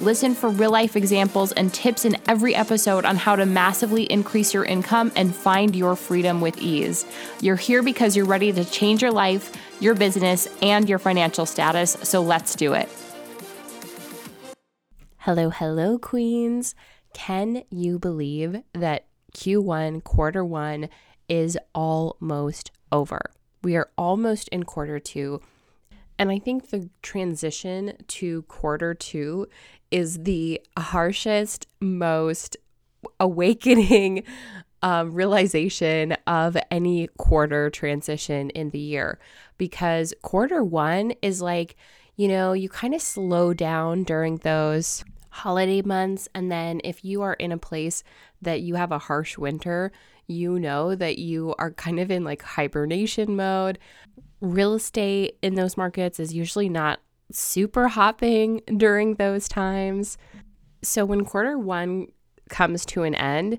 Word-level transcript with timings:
Listen 0.00 0.34
for 0.34 0.48
real 0.48 0.70
life 0.70 0.96
examples 0.96 1.52
and 1.52 1.74
tips 1.74 2.06
in 2.06 2.16
every 2.26 2.54
episode 2.54 3.04
on 3.04 3.16
how 3.16 3.36
to 3.36 3.44
massively 3.44 4.04
increase 4.04 4.54
your 4.54 4.64
income 4.64 5.12
and 5.14 5.36
find 5.36 5.76
your 5.76 5.94
freedom 5.94 6.40
with 6.40 6.56
ease. 6.56 7.04
You're 7.42 7.56
here 7.56 7.82
because 7.82 8.16
you're 8.16 8.24
ready 8.24 8.50
to 8.50 8.64
change 8.64 9.02
your 9.02 9.10
life, 9.10 9.54
your 9.78 9.94
business, 9.94 10.48
and 10.62 10.88
your 10.88 10.98
financial 10.98 11.44
status, 11.44 11.98
so 12.02 12.22
let's 12.22 12.54
do 12.54 12.72
it. 12.72 12.88
Hello, 15.18 15.50
hello, 15.50 15.98
queens. 15.98 16.74
Can 17.12 17.64
you 17.68 17.98
believe 17.98 18.62
that 18.72 19.04
Q1, 19.34 20.02
quarter 20.02 20.42
one, 20.42 20.88
is 21.28 21.58
almost 21.74 22.70
over? 22.90 23.20
We 23.62 23.76
are 23.76 23.90
almost 23.98 24.48
in 24.48 24.62
quarter 24.62 24.98
two. 24.98 25.42
And 26.20 26.30
I 26.30 26.38
think 26.38 26.68
the 26.68 26.90
transition 27.00 27.94
to 28.06 28.42
quarter 28.42 28.92
two 28.92 29.48
is 29.90 30.24
the 30.24 30.60
harshest, 30.76 31.66
most 31.80 32.58
awakening 33.18 34.24
um, 34.82 35.14
realization 35.14 36.12
of 36.26 36.58
any 36.70 37.06
quarter 37.16 37.70
transition 37.70 38.50
in 38.50 38.68
the 38.68 38.78
year 38.78 39.18
because 39.56 40.12
quarter 40.20 40.62
one 40.62 41.14
is 41.22 41.40
like, 41.40 41.74
you 42.16 42.28
know, 42.28 42.52
you 42.52 42.68
kind 42.68 42.94
of 42.94 43.00
slow 43.00 43.54
down 43.54 44.04
during 44.04 44.36
those 44.36 45.02
holiday 45.30 45.80
months. 45.80 46.28
And 46.34 46.52
then 46.52 46.82
if 46.84 47.02
you 47.02 47.22
are 47.22 47.34
in 47.34 47.50
a 47.50 47.56
place 47.56 48.04
that 48.42 48.60
you 48.60 48.74
have 48.74 48.92
a 48.92 48.98
harsh 48.98 49.38
winter, 49.38 49.90
you 50.30 50.58
know 50.58 50.94
that 50.94 51.18
you 51.18 51.54
are 51.58 51.72
kind 51.72 51.98
of 52.00 52.10
in 52.10 52.24
like 52.24 52.42
hibernation 52.42 53.36
mode. 53.36 53.78
Real 54.40 54.74
estate 54.74 55.38
in 55.42 55.54
those 55.54 55.76
markets 55.76 56.18
is 56.18 56.32
usually 56.32 56.68
not 56.68 57.00
super 57.32 57.88
hopping 57.88 58.62
during 58.76 59.14
those 59.14 59.48
times. 59.48 60.16
So 60.82 61.04
when 61.04 61.24
quarter 61.24 61.58
one 61.58 62.08
comes 62.48 62.84
to 62.86 63.02
an 63.02 63.14
end, 63.14 63.58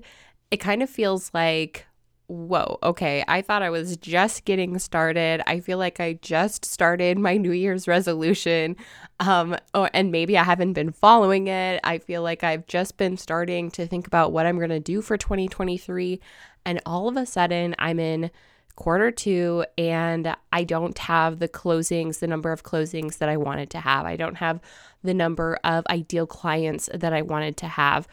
it 0.50 0.58
kind 0.58 0.82
of 0.82 0.90
feels 0.90 1.30
like, 1.32 1.86
whoa, 2.26 2.78
okay, 2.82 3.24
I 3.28 3.42
thought 3.42 3.62
I 3.62 3.70
was 3.70 3.96
just 3.96 4.44
getting 4.44 4.78
started. 4.78 5.42
I 5.46 5.60
feel 5.60 5.78
like 5.78 6.00
I 6.00 6.14
just 6.14 6.64
started 6.64 7.18
my 7.18 7.36
New 7.36 7.52
Year's 7.52 7.86
resolution. 7.86 8.76
Um, 9.20 9.56
or, 9.74 9.90
and 9.92 10.10
maybe 10.10 10.38
I 10.38 10.42
haven't 10.42 10.72
been 10.72 10.92
following 10.92 11.48
it. 11.48 11.80
I 11.84 11.98
feel 11.98 12.22
like 12.22 12.42
I've 12.42 12.66
just 12.66 12.96
been 12.96 13.16
starting 13.16 13.70
to 13.72 13.86
think 13.86 14.06
about 14.06 14.32
what 14.32 14.46
I'm 14.46 14.56
going 14.56 14.70
to 14.70 14.80
do 14.80 15.02
for 15.02 15.16
2023. 15.16 16.20
And 16.64 16.80
all 16.86 17.08
of 17.08 17.16
a 17.16 17.26
sudden, 17.26 17.74
I'm 17.78 17.98
in 17.98 18.30
quarter 18.76 19.10
two 19.10 19.64
and 19.76 20.34
I 20.52 20.64
don't 20.64 20.96
have 20.96 21.38
the 21.38 21.48
closings, 21.48 22.20
the 22.20 22.26
number 22.26 22.52
of 22.52 22.62
closings 22.62 23.18
that 23.18 23.28
I 23.28 23.36
wanted 23.36 23.70
to 23.70 23.80
have. 23.80 24.06
I 24.06 24.16
don't 24.16 24.36
have 24.36 24.60
the 25.02 25.14
number 25.14 25.58
of 25.64 25.86
ideal 25.88 26.26
clients 26.26 26.88
that 26.94 27.12
I 27.12 27.22
wanted 27.22 27.56
to 27.58 27.66
have. 27.66 28.08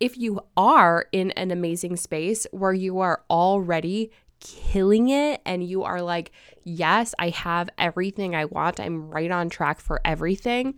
If 0.00 0.16
you 0.16 0.40
are 0.56 1.06
in 1.12 1.30
an 1.32 1.50
amazing 1.50 1.96
space 1.96 2.46
where 2.52 2.72
you 2.72 3.00
are 3.00 3.22
already 3.30 4.10
killing 4.40 5.08
it 5.08 5.40
and 5.44 5.64
you 5.64 5.84
are 5.84 6.02
like, 6.02 6.30
yes, 6.64 7.14
I 7.18 7.30
have 7.30 7.70
everything 7.78 8.34
I 8.34 8.44
want, 8.44 8.78
I'm 8.80 9.10
right 9.10 9.30
on 9.30 9.48
track 9.48 9.80
for 9.80 10.00
everything. 10.04 10.74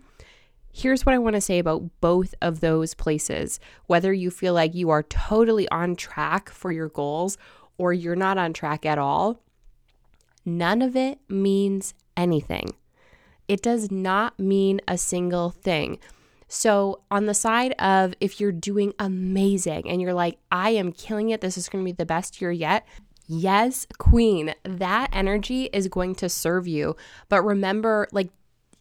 Here's 0.77 1.07
what 1.07 1.15
I 1.15 1.17
want 1.17 1.33
to 1.33 1.41
say 1.41 1.57
about 1.57 1.89
both 2.01 2.35
of 2.39 2.59
those 2.59 2.93
places. 2.93 3.59
Whether 3.87 4.13
you 4.13 4.29
feel 4.29 4.53
like 4.53 4.75
you 4.75 4.91
are 4.91 5.01
totally 5.01 5.67
on 5.69 5.95
track 5.95 6.51
for 6.51 6.71
your 6.71 6.87
goals 6.87 7.35
or 7.79 7.93
you're 7.93 8.15
not 8.15 8.37
on 8.37 8.53
track 8.53 8.85
at 8.85 8.99
all, 8.99 9.41
none 10.45 10.83
of 10.83 10.95
it 10.95 11.17
means 11.27 11.95
anything. 12.15 12.75
It 13.47 13.63
does 13.63 13.89
not 13.89 14.39
mean 14.39 14.79
a 14.87 14.99
single 14.99 15.49
thing. 15.49 15.97
So, 16.47 17.01
on 17.09 17.25
the 17.25 17.33
side 17.33 17.73
of 17.79 18.13
if 18.21 18.39
you're 18.39 18.51
doing 18.51 18.93
amazing 18.99 19.89
and 19.89 19.99
you're 19.99 20.13
like, 20.13 20.37
I 20.51 20.69
am 20.69 20.91
killing 20.91 21.31
it, 21.31 21.41
this 21.41 21.57
is 21.57 21.69
going 21.69 21.83
to 21.83 21.91
be 21.91 21.95
the 21.95 22.05
best 22.05 22.39
year 22.39 22.51
yet. 22.51 22.85
Yes, 23.25 23.87
queen, 23.97 24.53
that 24.63 25.09
energy 25.11 25.71
is 25.73 25.87
going 25.87 26.13
to 26.15 26.29
serve 26.29 26.67
you. 26.67 26.95
But 27.29 27.41
remember, 27.41 28.07
like, 28.11 28.29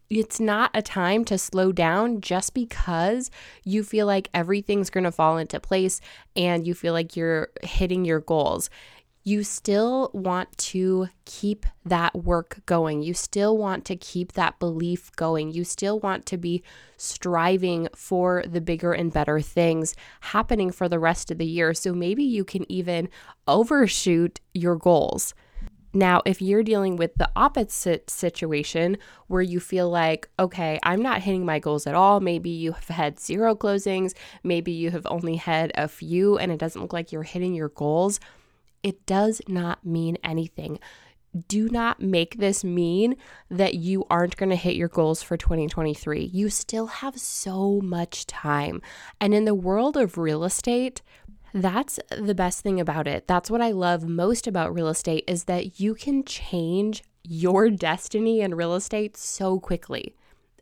it's 0.08 0.38
not 0.38 0.70
a 0.74 0.82
time 0.82 1.24
to 1.26 1.38
slow 1.38 1.72
down 1.72 2.20
just 2.20 2.54
because 2.54 3.30
you 3.64 3.82
feel 3.82 4.06
like 4.06 4.28
everything's 4.32 4.90
going 4.90 5.04
to 5.04 5.12
fall 5.12 5.36
into 5.38 5.58
place 5.60 6.00
and 6.34 6.66
you 6.66 6.74
feel 6.74 6.92
like 6.92 7.16
you're 7.16 7.48
hitting 7.62 8.04
your 8.04 8.20
goals. 8.20 8.70
You 9.24 9.42
still 9.42 10.12
want 10.14 10.56
to 10.58 11.08
keep 11.24 11.66
that 11.84 12.14
work 12.14 12.60
going. 12.64 13.02
You 13.02 13.12
still 13.12 13.58
want 13.58 13.84
to 13.86 13.96
keep 13.96 14.34
that 14.34 14.60
belief 14.60 15.10
going. 15.16 15.50
You 15.50 15.64
still 15.64 15.98
want 15.98 16.26
to 16.26 16.36
be 16.36 16.62
striving 16.96 17.88
for 17.96 18.44
the 18.46 18.60
bigger 18.60 18.92
and 18.92 19.12
better 19.12 19.40
things 19.40 19.96
happening 20.20 20.70
for 20.70 20.88
the 20.88 21.00
rest 21.00 21.32
of 21.32 21.38
the 21.38 21.46
year. 21.46 21.74
So 21.74 21.92
maybe 21.92 22.22
you 22.22 22.44
can 22.44 22.70
even 22.70 23.08
overshoot 23.48 24.38
your 24.54 24.76
goals. 24.76 25.34
Now, 25.96 26.20
if 26.26 26.42
you're 26.42 26.62
dealing 26.62 26.96
with 26.96 27.14
the 27.14 27.30
opposite 27.34 28.10
situation 28.10 28.98
where 29.28 29.40
you 29.40 29.60
feel 29.60 29.88
like, 29.88 30.28
okay, 30.38 30.78
I'm 30.82 31.00
not 31.00 31.22
hitting 31.22 31.46
my 31.46 31.58
goals 31.58 31.86
at 31.86 31.94
all, 31.94 32.20
maybe 32.20 32.50
you 32.50 32.72
have 32.72 32.88
had 32.88 33.18
zero 33.18 33.54
closings, 33.54 34.12
maybe 34.44 34.72
you 34.72 34.90
have 34.90 35.06
only 35.06 35.36
had 35.36 35.72
a 35.74 35.88
few 35.88 36.36
and 36.36 36.52
it 36.52 36.58
doesn't 36.58 36.82
look 36.82 36.92
like 36.92 37.12
you're 37.12 37.22
hitting 37.22 37.54
your 37.54 37.70
goals, 37.70 38.20
it 38.82 39.06
does 39.06 39.40
not 39.48 39.86
mean 39.86 40.18
anything. 40.22 40.78
Do 41.48 41.70
not 41.70 41.98
make 41.98 42.36
this 42.36 42.62
mean 42.62 43.16
that 43.50 43.74
you 43.74 44.04
aren't 44.10 44.36
going 44.36 44.50
to 44.50 44.56
hit 44.56 44.76
your 44.76 44.88
goals 44.88 45.22
for 45.22 45.38
2023. 45.38 46.24
You 46.24 46.50
still 46.50 46.86
have 46.88 47.18
so 47.18 47.80
much 47.82 48.26
time. 48.26 48.82
And 49.18 49.32
in 49.32 49.46
the 49.46 49.54
world 49.54 49.96
of 49.96 50.18
real 50.18 50.44
estate, 50.44 51.00
that's 51.56 51.98
the 52.16 52.34
best 52.34 52.60
thing 52.60 52.80
about 52.80 53.06
it. 53.06 53.26
That's 53.26 53.50
what 53.50 53.62
I 53.62 53.70
love 53.70 54.06
most 54.06 54.46
about 54.46 54.74
real 54.74 54.88
estate 54.88 55.24
is 55.26 55.44
that 55.44 55.80
you 55.80 55.94
can 55.94 56.24
change 56.24 57.02
your 57.22 57.70
destiny 57.70 58.40
in 58.40 58.54
real 58.54 58.74
estate 58.74 59.16
so 59.16 59.58
quickly. 59.58 60.14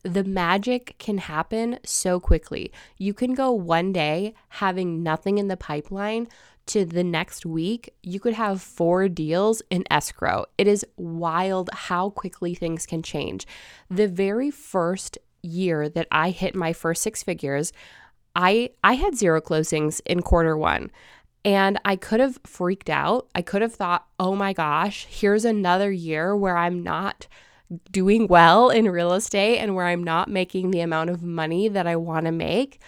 The 0.02 0.24
magic 0.24 0.96
can 0.98 1.18
happen 1.18 1.78
so 1.84 2.20
quickly. 2.20 2.70
You 2.98 3.14
can 3.14 3.34
go 3.34 3.50
one 3.50 3.92
day 3.92 4.34
having 4.48 5.02
nothing 5.02 5.38
in 5.38 5.48
the 5.48 5.56
pipeline 5.56 6.28
to 6.66 6.84
the 6.84 7.04
next 7.04 7.44
week, 7.44 7.94
you 8.02 8.18
could 8.18 8.34
have 8.34 8.62
four 8.62 9.08
deals 9.08 9.62
in 9.70 9.84
escrow. 9.90 10.46
It 10.56 10.66
is 10.66 10.86
wild 10.96 11.68
how 11.72 12.10
quickly 12.10 12.54
things 12.54 12.86
can 12.86 13.02
change. 13.02 13.46
The 13.90 14.08
very 14.08 14.50
first 14.50 15.18
year 15.42 15.90
that 15.90 16.08
I 16.10 16.30
hit 16.30 16.54
my 16.54 16.72
first 16.72 17.02
six 17.02 17.22
figures, 17.22 17.72
I 18.34 18.70
I 18.82 18.94
had 18.94 19.16
zero 19.16 19.40
closings 19.40 20.00
in 20.06 20.22
quarter 20.22 20.56
1 20.56 20.90
and 21.44 21.78
I 21.84 21.96
could 21.96 22.20
have 22.20 22.38
freaked 22.44 22.88
out. 22.88 23.28
I 23.34 23.42
could 23.42 23.62
have 23.62 23.74
thought, 23.74 24.06
"Oh 24.18 24.34
my 24.34 24.52
gosh, 24.52 25.06
here's 25.10 25.44
another 25.44 25.92
year 25.92 26.34
where 26.36 26.56
I'm 26.56 26.82
not 26.82 27.26
doing 27.90 28.26
well 28.28 28.70
in 28.70 28.88
real 28.90 29.12
estate 29.12 29.58
and 29.58 29.74
where 29.74 29.86
I'm 29.86 30.04
not 30.04 30.28
making 30.28 30.70
the 30.70 30.80
amount 30.80 31.10
of 31.10 31.22
money 31.22 31.68
that 31.68 31.86
I 31.86 31.96
want 31.96 32.26
to 32.26 32.32
make." 32.32 32.80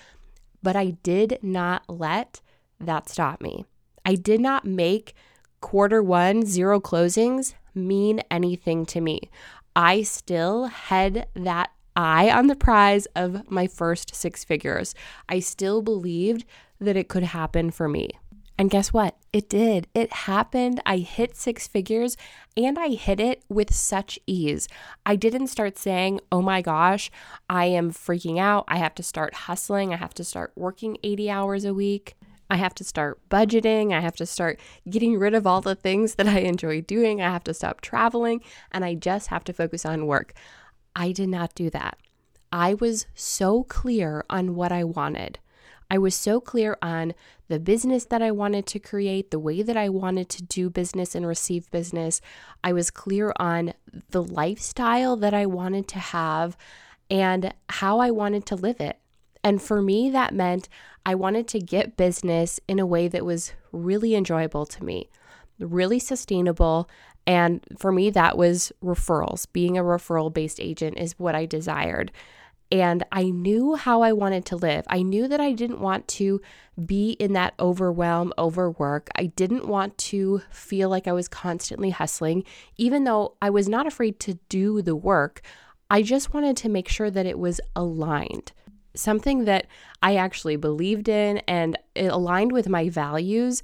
But 0.62 0.76
I 0.76 0.90
did 1.02 1.38
not 1.42 1.84
let 1.88 2.40
that 2.80 3.08
stop 3.08 3.40
me. 3.40 3.64
I 4.04 4.14
did 4.14 4.40
not 4.40 4.64
make 4.64 5.14
quarter 5.60 6.02
1 6.02 6.44
zero 6.46 6.80
closings 6.80 7.54
mean 7.74 8.20
anything 8.30 8.86
to 8.86 9.00
me. 9.00 9.30
I 9.74 10.02
still 10.02 10.64
had 10.64 11.28
that 11.34 11.70
eye 11.96 12.30
on 12.30 12.46
the 12.46 12.56
prize 12.56 13.06
of 13.16 13.50
my 13.50 13.66
first 13.66 14.14
six 14.14 14.44
figures. 14.44 14.94
I 15.28 15.40
still 15.40 15.82
believed 15.82 16.44
that 16.80 16.96
it 16.96 17.08
could 17.08 17.24
happen 17.24 17.70
for 17.70 17.88
me. 17.88 18.10
And 18.58 18.70
guess 18.70 18.92
what? 18.92 19.16
It 19.32 19.50
did. 19.50 19.86
It 19.94 20.12
happened. 20.12 20.80
I 20.86 20.98
hit 20.98 21.36
six 21.36 21.68
figures 21.68 22.16
and 22.56 22.78
I 22.78 22.90
hit 22.90 23.20
it 23.20 23.42
with 23.50 23.74
such 23.74 24.18
ease. 24.26 24.66
I 25.04 25.14
didn't 25.14 25.48
start 25.48 25.76
saying, 25.76 26.20
oh 26.32 26.40
my 26.40 26.62
gosh, 26.62 27.10
I 27.50 27.66
am 27.66 27.92
freaking 27.92 28.38
out. 28.38 28.64
I 28.66 28.78
have 28.78 28.94
to 28.94 29.02
start 29.02 29.34
hustling. 29.34 29.92
I 29.92 29.96
have 29.96 30.14
to 30.14 30.24
start 30.24 30.52
working 30.56 30.96
80 31.02 31.30
hours 31.30 31.64
a 31.66 31.74
week. 31.74 32.16
I 32.48 32.56
have 32.56 32.74
to 32.76 32.84
start 32.84 33.20
budgeting. 33.28 33.92
I 33.92 34.00
have 34.00 34.16
to 34.16 34.26
start 34.26 34.58
getting 34.88 35.18
rid 35.18 35.34
of 35.34 35.46
all 35.46 35.60
the 35.60 35.74
things 35.74 36.14
that 36.14 36.28
I 36.28 36.38
enjoy 36.40 36.80
doing. 36.80 37.20
I 37.20 37.30
have 37.30 37.44
to 37.44 37.54
stop 37.54 37.82
traveling 37.82 38.40
and 38.72 38.84
I 38.84 38.94
just 38.94 39.28
have 39.28 39.44
to 39.44 39.52
focus 39.52 39.84
on 39.84 40.06
work. 40.06 40.32
I 40.96 41.12
did 41.12 41.28
not 41.28 41.54
do 41.54 41.70
that. 41.70 41.98
I 42.50 42.74
was 42.74 43.06
so 43.14 43.62
clear 43.64 44.24
on 44.30 44.56
what 44.56 44.72
I 44.72 44.82
wanted. 44.82 45.38
I 45.90 45.98
was 45.98 46.14
so 46.14 46.40
clear 46.40 46.76
on 46.82 47.14
the 47.48 47.60
business 47.60 48.06
that 48.06 48.22
I 48.22 48.32
wanted 48.32 48.66
to 48.66 48.78
create, 48.80 49.30
the 49.30 49.38
way 49.38 49.62
that 49.62 49.76
I 49.76 49.88
wanted 49.88 50.28
to 50.30 50.42
do 50.42 50.68
business 50.68 51.14
and 51.14 51.26
receive 51.26 51.70
business. 51.70 52.20
I 52.64 52.72
was 52.72 52.90
clear 52.90 53.32
on 53.36 53.74
the 54.10 54.22
lifestyle 54.22 55.16
that 55.16 55.34
I 55.34 55.46
wanted 55.46 55.86
to 55.88 55.98
have 55.98 56.56
and 57.08 57.54
how 57.68 58.00
I 58.00 58.10
wanted 58.10 58.46
to 58.46 58.56
live 58.56 58.80
it. 58.80 58.98
And 59.44 59.62
for 59.62 59.80
me, 59.80 60.10
that 60.10 60.34
meant 60.34 60.68
I 61.04 61.14
wanted 61.14 61.46
to 61.48 61.60
get 61.60 61.96
business 61.96 62.58
in 62.66 62.80
a 62.80 62.86
way 62.86 63.06
that 63.06 63.24
was 63.24 63.52
really 63.70 64.16
enjoyable 64.16 64.66
to 64.66 64.82
me, 64.82 65.08
really 65.60 66.00
sustainable. 66.00 66.90
And 67.26 67.64
for 67.78 67.90
me, 67.90 68.10
that 68.10 68.38
was 68.38 68.72
referrals. 68.82 69.46
Being 69.52 69.76
a 69.76 69.82
referral 69.82 70.32
based 70.32 70.60
agent 70.60 70.98
is 70.98 71.18
what 71.18 71.34
I 71.34 71.46
desired. 71.46 72.12
And 72.72 73.04
I 73.12 73.24
knew 73.24 73.76
how 73.76 74.02
I 74.02 74.12
wanted 74.12 74.44
to 74.46 74.56
live. 74.56 74.84
I 74.88 75.02
knew 75.02 75.28
that 75.28 75.40
I 75.40 75.52
didn't 75.52 75.80
want 75.80 76.08
to 76.08 76.40
be 76.84 77.12
in 77.12 77.32
that 77.34 77.54
overwhelm, 77.60 78.32
overwork. 78.38 79.08
I 79.14 79.26
didn't 79.26 79.68
want 79.68 79.96
to 79.98 80.42
feel 80.50 80.88
like 80.88 81.06
I 81.06 81.12
was 81.12 81.28
constantly 81.28 81.90
hustling, 81.90 82.42
even 82.76 83.04
though 83.04 83.34
I 83.40 83.50
was 83.50 83.68
not 83.68 83.86
afraid 83.86 84.18
to 84.20 84.38
do 84.48 84.82
the 84.82 84.96
work. 84.96 85.42
I 85.88 86.02
just 86.02 86.34
wanted 86.34 86.56
to 86.58 86.68
make 86.68 86.88
sure 86.88 87.10
that 87.10 87.26
it 87.26 87.38
was 87.38 87.60
aligned 87.76 88.52
something 88.98 89.44
that 89.44 89.66
I 90.02 90.16
actually 90.16 90.56
believed 90.56 91.08
in 91.08 91.38
and 91.46 91.78
it 91.94 92.06
aligned 92.06 92.52
with 92.52 92.68
my 92.68 92.88
values. 92.88 93.62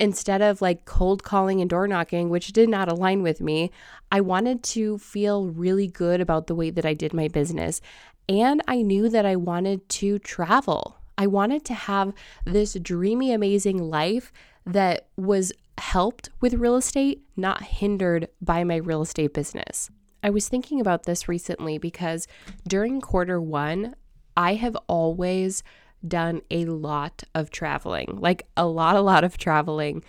Instead 0.00 0.40
of 0.40 0.62
like 0.62 0.84
cold 0.84 1.22
calling 1.22 1.60
and 1.60 1.68
door 1.68 1.88
knocking, 1.88 2.28
which 2.28 2.52
did 2.52 2.68
not 2.68 2.90
align 2.90 3.22
with 3.22 3.40
me, 3.40 3.70
I 4.12 4.20
wanted 4.20 4.62
to 4.64 4.98
feel 4.98 5.48
really 5.48 5.88
good 5.88 6.20
about 6.20 6.46
the 6.46 6.54
way 6.54 6.70
that 6.70 6.86
I 6.86 6.94
did 6.94 7.12
my 7.12 7.28
business. 7.28 7.80
And 8.28 8.62
I 8.68 8.82
knew 8.82 9.08
that 9.08 9.26
I 9.26 9.36
wanted 9.36 9.88
to 9.88 10.18
travel. 10.18 10.98
I 11.16 11.26
wanted 11.26 11.64
to 11.66 11.74
have 11.74 12.12
this 12.44 12.74
dreamy, 12.74 13.32
amazing 13.32 13.78
life 13.78 14.32
that 14.64 15.08
was 15.16 15.52
helped 15.78 16.30
with 16.40 16.54
real 16.54 16.76
estate, 16.76 17.22
not 17.36 17.62
hindered 17.62 18.28
by 18.40 18.64
my 18.64 18.76
real 18.76 19.02
estate 19.02 19.34
business. 19.34 19.90
I 20.22 20.30
was 20.30 20.48
thinking 20.48 20.80
about 20.80 21.04
this 21.04 21.28
recently 21.28 21.78
because 21.78 22.26
during 22.66 23.00
quarter 23.00 23.40
one, 23.40 23.94
I 24.36 24.54
have 24.54 24.76
always 24.86 25.62
done 26.06 26.42
a 26.50 26.64
lot 26.66 27.24
of 27.34 27.50
traveling, 27.50 28.18
like 28.20 28.46
a 28.56 28.66
lot, 28.66 28.96
a 28.96 29.00
lot 29.00 29.24
of 29.24 29.38
traveling. 29.38 30.04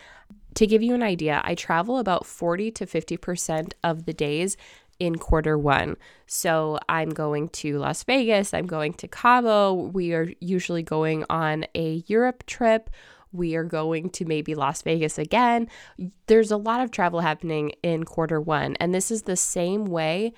To 0.56 0.68
give 0.68 0.82
you 0.82 0.94
an 0.94 1.04
idea, 1.04 1.42
I 1.44 1.56
travel 1.56 1.98
about 1.98 2.26
40 2.26 2.72
to 2.72 2.86
50% 2.86 3.74
of 3.84 4.06
the 4.06 4.14
days 4.14 4.58
in 5.00 5.16
quarter 5.16 5.58
one. 5.58 5.96
So 6.28 6.78
I'm 6.90 7.10
going 7.10 7.50
to 7.50 7.80
Las 7.80 8.04
Vegas, 8.04 8.54
I'm 8.54 8.68
going 8.68 8.94
to 8.96 9.08
Cabo. 9.08 9.74
We 9.74 10.14
are 10.14 10.30
usually 10.40 10.84
going 10.84 11.26
on 11.30 11.66
a 11.74 12.04
Europe 12.08 12.46
trip. 12.46 12.90
We 13.32 13.56
are 13.56 13.64
going 13.64 14.10
to 14.12 14.26
maybe 14.26 14.56
Las 14.56 14.82
Vegas 14.82 15.18
again. 15.18 15.68
There's 16.28 16.52
a 16.52 16.58
lot 16.58 16.82
of 16.82 16.92
travel 16.92 17.22
happening 17.22 17.74
in 17.84 18.04
quarter 18.04 18.42
one. 18.42 18.76
And 18.80 18.94
this 18.94 19.12
is 19.12 19.24
the 19.24 19.36
same 19.36 19.86
way 19.86 20.34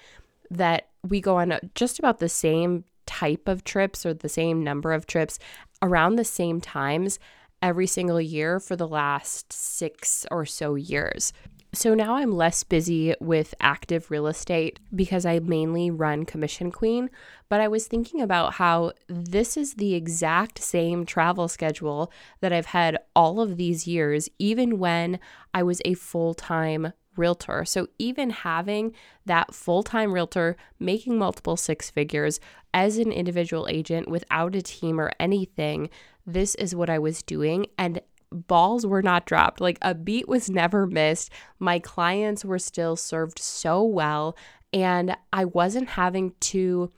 that 0.50 0.90
we 1.08 1.22
go 1.22 1.38
on 1.38 1.58
just 1.74 2.00
about 2.00 2.20
the 2.20 2.30
same 2.30 2.84
type 3.06 3.48
of 3.48 3.64
trips 3.64 4.06
or 4.06 4.14
the 4.14 4.30
same 4.30 4.64
number 4.64 4.94
of 4.94 5.08
trips 5.08 5.40
around 5.82 6.16
the 6.16 6.26
same 6.26 6.62
times 6.62 7.20
every 7.62 7.88
single 7.88 8.22
year 8.22 8.60
for 8.60 8.76
the 8.76 8.88
last 8.88 9.54
six 9.54 10.26
or 10.32 10.46
so 10.46 10.76
years. 10.76 11.32
So 11.74 11.94
now 11.94 12.16
I'm 12.16 12.34
less 12.34 12.66
busy 12.66 13.16
with 13.22 13.56
active 13.62 14.12
real 14.12 14.28
estate 14.28 14.82
because 14.94 15.26
I 15.26 15.40
mainly 15.40 15.90
run 15.90 16.26
Commission 16.26 16.70
Queen. 16.70 17.10
But 17.48 17.62
I 17.62 17.70
was 17.70 17.88
thinking 17.88 18.20
about 18.20 18.56
how 18.56 18.92
this 19.08 19.56
is 19.56 19.76
the 19.76 19.94
exact 19.94 20.60
same 20.60 21.06
travel 21.06 21.48
schedule 21.48 22.12
that 22.42 22.52
I've 22.52 22.68
had 22.68 22.98
all 23.16 23.40
of 23.40 23.56
these 23.56 23.88
years, 23.88 24.28
even 24.38 24.80
when 24.80 25.18
I 25.54 25.64
was 25.64 25.82
a 25.86 25.94
full 25.94 26.34
time 26.34 26.92
realtor. 27.16 27.66
So 27.66 27.88
even 28.00 28.30
having 28.30 28.94
that 29.26 29.54
full 29.54 29.84
time 29.84 30.14
realtor 30.14 30.56
making 30.80 31.18
multiple 31.18 31.58
six 31.58 31.90
figures 31.90 32.40
as 32.74 32.98
an 32.98 33.12
individual 33.12 33.68
agent 33.70 34.08
without 34.08 34.56
a 34.56 34.62
team 34.62 35.00
or 35.00 35.12
anything, 35.20 35.90
this 36.26 36.56
is 36.56 36.76
what 36.76 36.90
I 36.90 37.00
was 37.00 37.22
doing. 37.24 37.68
And 37.78 38.02
balls 38.32 38.86
were 38.86 39.02
not 39.02 39.26
dropped. 39.26 39.62
Like 39.62 39.78
a 39.82 39.94
beat 39.94 40.28
was 40.28 40.50
never 40.50 40.88
missed. 40.88 41.30
My 41.60 41.80
clients 41.80 42.46
were 42.46 42.60
still 42.60 42.96
served 42.96 43.40
so 43.40 43.84
well. 43.84 44.38
And 44.74 45.18
I 45.34 45.46
wasn't 45.46 45.90
having 45.90 46.34
to 46.40 46.90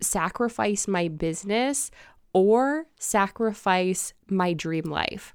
sacrifice 0.00 0.86
my 0.86 1.08
business 1.08 1.90
or 2.32 2.86
sacrifice 2.98 4.12
my 4.28 4.52
dream 4.52 4.84
life. 4.84 5.34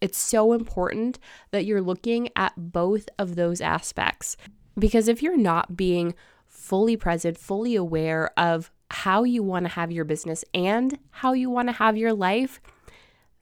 It's 0.00 0.18
so 0.18 0.52
important 0.52 1.18
that 1.50 1.64
you're 1.64 1.82
looking 1.82 2.30
at 2.36 2.52
both 2.56 3.08
of 3.18 3.36
those 3.36 3.60
aspects. 3.60 4.36
Because 4.78 5.08
if 5.08 5.22
you're 5.22 5.36
not 5.36 5.76
being 5.76 6.14
fully 6.46 6.96
present, 6.96 7.36
fully 7.38 7.74
aware 7.76 8.30
of 8.38 8.70
how 8.90 9.24
you 9.24 9.42
want 9.42 9.64
to 9.66 9.72
have 9.72 9.92
your 9.92 10.04
business 10.04 10.44
and 10.52 10.98
how 11.10 11.32
you 11.32 11.50
want 11.50 11.68
to 11.68 11.72
have 11.72 11.96
your 11.96 12.12
life, 12.12 12.60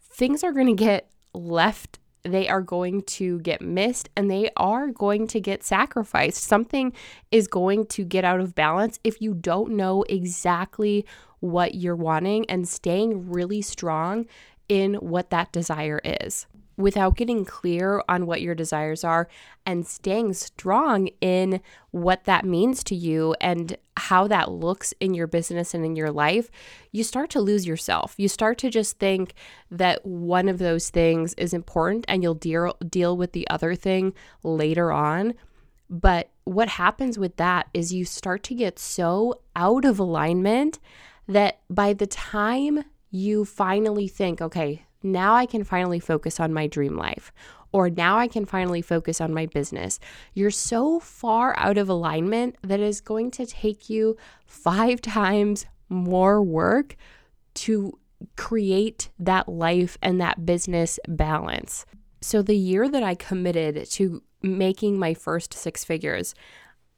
things 0.00 0.43
are 0.44 0.52
going 0.52 0.66
to 0.66 0.75
get 0.75 1.10
left. 1.32 1.99
They 2.25 2.49
are 2.49 2.61
going 2.61 3.02
to 3.02 3.40
get 3.40 3.62
missed 3.62 4.08
and 4.16 4.31
they 4.31 4.50
are 4.56 4.88
going 4.88 5.26
to 5.28 5.40
get 5.40 5.62
sacrificed. 5.62 6.43
Something 6.43 6.93
is 7.31 7.46
going 7.46 7.87
to 7.87 8.04
get 8.04 8.25
out 8.25 8.40
of 8.40 8.54
balance 8.54 8.99
if 9.04 9.22
you 9.22 9.34
don't 9.34 9.72
know 9.72 10.02
exactly 10.08 11.06
what 11.40 11.75
you're 11.76 11.96
wanting 11.96 12.49
and 12.50 12.69
staying 12.69 13.31
really 13.31 13.62
strong 13.62 14.26
in 14.68 14.94
what 14.94 15.30
that 15.30 15.52
desire 15.52 16.00
is 16.04 16.46
without 16.78 17.16
getting 17.16 17.44
clear 17.44 18.00
on 18.08 18.24
what 18.24 18.40
your 18.40 18.54
desires 18.54 19.02
are 19.02 19.28
and 19.66 19.86
staying 19.86 20.32
strong 20.32 21.08
in 21.20 21.60
what 21.90 22.24
that 22.24 22.44
means 22.44 22.84
to 22.84 22.94
you 22.94 23.34
and 23.40 23.76
how 23.96 24.28
that 24.28 24.50
looks 24.50 24.94
in 25.00 25.12
your 25.12 25.26
business 25.26 25.74
and 25.74 25.84
in 25.84 25.96
your 25.96 26.12
life, 26.12 26.48
you 26.92 27.02
start 27.02 27.30
to 27.30 27.40
lose 27.40 27.66
yourself. 27.66 28.14
You 28.16 28.28
start 28.28 28.58
to 28.58 28.70
just 28.70 28.98
think 28.98 29.34
that 29.72 30.06
one 30.06 30.48
of 30.48 30.58
those 30.58 30.88
things 30.88 31.34
is 31.34 31.52
important 31.52 32.04
and 32.06 32.22
you'll 32.22 32.34
deal 32.34 32.76
deal 32.88 33.16
with 33.16 33.32
the 33.32 33.48
other 33.50 33.74
thing 33.74 34.14
later 34.44 34.92
on. 34.92 35.34
But 35.90 36.30
what 36.44 36.68
happens 36.68 37.18
with 37.18 37.36
that 37.36 37.68
is 37.74 37.92
you 37.92 38.04
start 38.04 38.44
to 38.44 38.54
get 38.54 38.78
so 38.78 39.40
out 39.56 39.84
of 39.84 39.98
alignment 39.98 40.78
that 41.26 41.58
by 41.68 41.92
the 41.92 42.06
time 42.06 42.84
you 43.10 43.44
finally 43.44 44.08
think, 44.08 44.40
okay, 44.40 44.84
now 45.02 45.34
I 45.34 45.46
can 45.46 45.64
finally 45.64 46.00
focus 46.00 46.40
on 46.40 46.52
my 46.52 46.66
dream 46.66 46.97
life, 46.97 47.32
or 47.73 47.90
now 47.90 48.18
I 48.18 48.28
can 48.28 48.44
finally 48.44 48.82
focus 48.82 49.21
on 49.21 49.32
my 49.32 49.47
business. 49.47 50.00
You're 50.35 50.50
so 50.50 50.99
far 51.00 51.54
out 51.59 51.78
of 51.78 51.88
alignment 51.88 52.56
that 52.62 52.80
is 52.80 53.00
going 53.00 53.30
to 53.32 53.47
take 53.47 53.88
you 53.88 54.16
five 54.47 55.00
times 55.02 55.66
more 55.88 56.42
work 56.42 56.97
to 57.54 57.99
create 58.37 59.11
that 59.18 59.49
life 59.49 59.97
and 60.02 60.21
that 60.21 60.44
business 60.44 60.99
balance. 61.09 61.87
So, 62.21 62.42
the 62.42 62.56
year 62.56 62.88
that 62.88 63.02
I 63.02 63.14
committed 63.14 63.88
to 63.92 64.23
making 64.42 64.99
my 64.99 65.14
first 65.14 65.54
six 65.54 65.85
figures, 65.85 66.35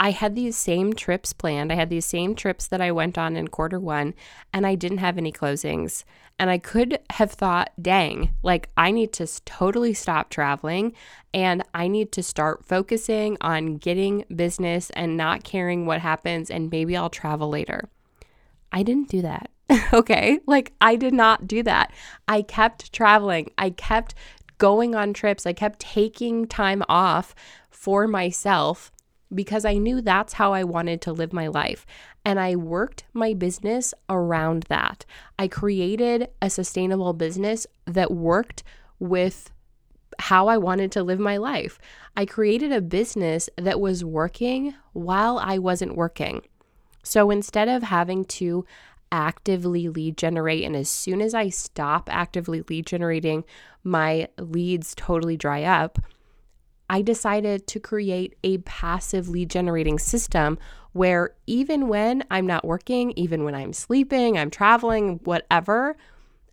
I 0.03 0.13
had 0.13 0.35
these 0.35 0.57
same 0.57 0.95
trips 0.95 1.35
planned. 1.35 1.71
I 1.71 1.75
had 1.75 1.91
these 1.91 2.07
same 2.07 2.35
trips 2.35 2.67
that 2.69 2.81
I 2.81 2.91
went 2.91 3.19
on 3.19 3.37
in 3.37 3.49
quarter 3.49 3.79
one, 3.79 4.15
and 4.51 4.67
I 4.67 4.75
didn't 4.75 4.99
have 4.99 5.19
any 5.19 5.31
closings. 5.31 6.05
And 6.39 6.49
I 6.49 6.57
could 6.57 6.99
have 7.11 7.33
thought, 7.33 7.71
dang, 7.81 8.35
like 8.43 8.71
I 8.79 8.93
need 8.93 9.13
to 9.13 9.27
totally 9.45 9.93
stop 9.93 10.31
traveling 10.31 10.95
and 11.35 11.63
I 11.75 11.87
need 11.87 12.13
to 12.13 12.23
start 12.23 12.65
focusing 12.65 13.37
on 13.43 13.77
getting 13.77 14.25
business 14.35 14.89
and 14.97 15.19
not 15.19 15.45
caring 15.45 15.85
what 15.85 16.01
happens, 16.01 16.51
and 16.51 16.71
maybe 16.71 16.97
I'll 16.97 17.11
travel 17.11 17.51
later. 17.51 17.91
I 18.73 18.83
didn't 18.83 19.11
do 19.11 19.21
that. 19.21 19.51
okay. 19.93 20.41
Like 20.47 20.73
I 20.81 20.97
did 20.97 21.13
not 21.13 21.47
do 21.47 21.63
that. 21.65 21.93
I 22.27 22.41
kept 22.41 22.91
traveling. 22.95 23.51
I 23.59 23.69
kept 23.69 24.15
going 24.57 24.95
on 24.95 25.13
trips. 25.13 25.45
I 25.45 25.53
kept 25.53 25.79
taking 25.79 26.47
time 26.47 26.83
off 26.89 27.35
for 27.69 28.09
myself 28.09 28.91
because 29.35 29.65
I 29.65 29.75
knew 29.75 30.01
that's 30.01 30.35
how 30.35 30.53
I 30.53 30.65
wanted 30.65 31.01
to 31.03 31.13
live 31.13 31.33
my 31.33 31.47
life. 31.47 31.87
And 32.25 32.39
I 32.41 32.57
worked 32.57 33.05
my 33.13 33.35
business 33.35 33.95
around 34.09 34.65
that. 34.69 35.07
I 35.39 35.49
created 35.49 36.29
a 36.43 36.51
sustainable 36.51 37.13
business 37.13 37.67
that 37.87 38.11
worked 38.11 38.63
with 38.99 39.51
how 40.19 40.49
I 40.49 40.59
wanted 40.59 40.93
to 40.93 41.03
live 41.03 41.21
my 41.21 41.37
life. 41.37 41.79
I 42.17 42.27
created 42.27 42.73
a 42.73 42.83
business 42.83 43.49
that 43.57 43.81
was 43.81 44.05
working 44.05 44.75
while 44.93 45.39
I 45.39 45.59
wasn't 45.59 45.97
working. 45.97 46.43
So 47.03 47.31
instead 47.31 47.69
of 47.69 47.85
having 47.85 48.25
to 48.27 48.67
actively 49.13 49.89
lead 49.89 50.17
generate, 50.17 50.65
and 50.65 50.77
as 50.77 50.89
soon 50.89 51.21
as 51.21 51.35
I 51.35 51.49
stop 51.49 52.09
actively 52.13 52.63
lead 52.69 52.87
generating, 52.87 53.45
my 53.83 54.29
leads 54.39 54.95
totally 54.95 55.37
dry 55.37 55.63
up 55.63 55.99
I 56.91 57.03
decided 57.03 57.69
to 57.69 57.79
create 57.79 58.37
a 58.43 58.59
passive 58.59 59.29
lead 59.29 59.49
generating 59.49 59.97
system 59.97 60.59
where 60.91 61.37
even 61.47 61.87
when 61.87 62.25
I'm 62.33 62.49
not 62.49 62.65
working, 62.65 63.13
even 63.13 63.45
when 63.45 63.55
I'm 63.55 63.73
sleeping, 63.73 64.37
I'm 64.37 64.51
traveling, 64.51 65.21
whatever, 65.23 65.97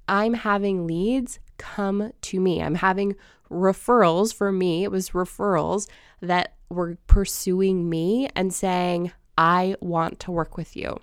I'm 0.07 0.35
having 0.35 0.85
leads 0.85 1.39
come 1.57 2.11
to 2.21 2.39
me. 2.39 2.61
I'm 2.61 2.75
having 2.75 3.15
referrals 3.49 4.31
for 4.31 4.51
me. 4.51 4.83
It 4.83 4.91
was 4.91 5.09
referrals 5.09 5.89
that 6.21 6.53
were 6.69 6.99
pursuing 7.07 7.89
me 7.89 8.29
and 8.35 8.53
saying, 8.53 9.11
I 9.39 9.75
want 9.81 10.19
to 10.19 10.31
work 10.31 10.55
with 10.55 10.75
you. 10.77 10.99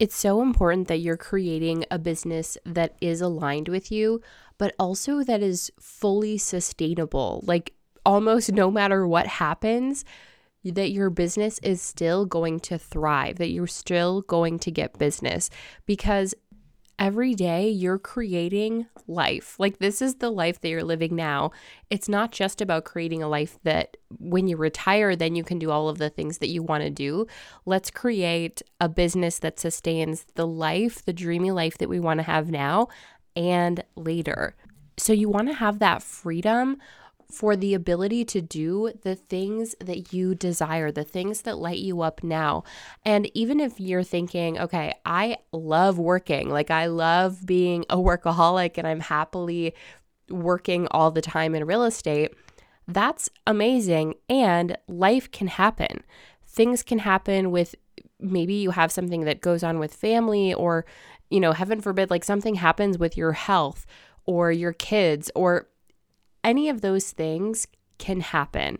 It's 0.00 0.16
so 0.16 0.42
important 0.42 0.88
that 0.88 0.98
you're 0.98 1.16
creating 1.16 1.84
a 1.92 1.98
business 2.00 2.58
that 2.66 2.96
is 3.00 3.20
aligned 3.20 3.68
with 3.68 3.92
you, 3.92 4.20
but 4.58 4.74
also 4.80 5.22
that 5.22 5.44
is 5.44 5.70
fully 5.78 6.38
sustainable. 6.38 7.44
Like, 7.46 7.72
almost 8.04 8.52
no 8.52 8.70
matter 8.70 9.06
what 9.06 9.26
happens, 9.26 10.04
that 10.64 10.90
your 10.90 11.10
business 11.10 11.58
is 11.62 11.82
still 11.82 12.24
going 12.24 12.58
to 12.58 12.78
thrive, 12.78 13.36
that 13.36 13.50
you're 13.50 13.66
still 13.66 14.22
going 14.22 14.58
to 14.60 14.70
get 14.70 14.98
business 14.98 15.50
because 15.84 16.34
every 16.98 17.34
day 17.34 17.68
you're 17.68 17.98
creating 17.98 18.86
life. 19.06 19.56
Like, 19.58 19.78
this 19.78 20.00
is 20.00 20.16
the 20.16 20.30
life 20.30 20.60
that 20.60 20.68
you're 20.68 20.84
living 20.84 21.14
now. 21.14 21.50
It's 21.90 22.08
not 22.08 22.32
just 22.32 22.60
about 22.60 22.84
creating 22.84 23.22
a 23.22 23.28
life 23.28 23.58
that 23.64 23.96
when 24.18 24.46
you 24.46 24.56
retire, 24.56 25.16
then 25.16 25.34
you 25.34 25.44
can 25.44 25.58
do 25.58 25.70
all 25.70 25.88
of 25.88 25.98
the 25.98 26.10
things 26.10 26.38
that 26.38 26.48
you 26.48 26.62
want 26.62 26.84
to 26.84 26.90
do. 26.90 27.26
Let's 27.66 27.90
create 27.90 28.62
a 28.80 28.88
business 28.88 29.38
that 29.40 29.58
sustains 29.58 30.26
the 30.34 30.46
life, 30.46 31.04
the 31.04 31.12
dreamy 31.12 31.50
life 31.50 31.78
that 31.78 31.88
we 31.88 32.00
want 32.00 32.18
to 32.18 32.24
have 32.24 32.50
now 32.50 32.88
and 33.36 33.82
later. 33.96 34.54
So, 34.96 35.12
you 35.12 35.28
want 35.28 35.48
to 35.48 35.54
have 35.54 35.80
that 35.80 36.02
freedom 36.02 36.78
for 37.30 37.56
the 37.56 37.74
ability 37.74 38.24
to 38.24 38.40
do 38.40 38.92
the 39.02 39.14
things 39.14 39.74
that 39.80 40.12
you 40.12 40.34
desire, 40.34 40.90
the 40.90 41.04
things 41.04 41.42
that 41.42 41.58
light 41.58 41.78
you 41.78 42.00
up 42.02 42.22
now. 42.22 42.64
And 43.04 43.30
even 43.34 43.60
if 43.60 43.80
you're 43.80 44.02
thinking, 44.02 44.58
okay, 44.58 44.94
I 45.04 45.38
love 45.52 45.98
working, 45.98 46.50
like 46.50 46.70
I 46.70 46.86
love 46.86 47.46
being 47.46 47.84
a 47.90 47.96
workaholic 47.96 48.78
and 48.78 48.86
I'm 48.86 49.00
happily 49.00 49.74
working 50.28 50.86
all 50.90 51.10
the 51.10 51.22
time 51.22 51.54
in 51.54 51.64
real 51.64 51.84
estate, 51.84 52.34
that's 52.86 53.30
amazing. 53.46 54.14
And 54.28 54.76
life 54.88 55.30
can 55.30 55.48
happen. 55.48 56.04
Things 56.46 56.82
can 56.82 57.00
happen 57.00 57.50
with 57.50 57.74
maybe 58.20 58.54
you 58.54 58.70
have 58.70 58.92
something 58.92 59.24
that 59.24 59.40
goes 59.40 59.62
on 59.62 59.78
with 59.78 59.94
family 59.94 60.54
or, 60.54 60.84
you 61.30 61.40
know, 61.40 61.52
heaven 61.52 61.80
forbid, 61.80 62.10
like 62.10 62.24
something 62.24 62.56
happens 62.56 62.98
with 62.98 63.16
your 63.16 63.32
health 63.32 63.86
or 64.24 64.52
your 64.52 64.72
kids 64.72 65.30
or 65.34 65.68
any 66.44 66.68
of 66.68 66.82
those 66.82 67.10
things 67.10 67.66
can 67.98 68.20
happen 68.20 68.78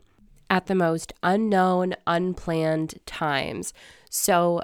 at 0.50 0.66
the 0.66 0.74
most 0.74 1.12
unknown, 1.22 1.94
unplanned 2.06 2.94
times. 3.06 3.72
So, 4.10 4.62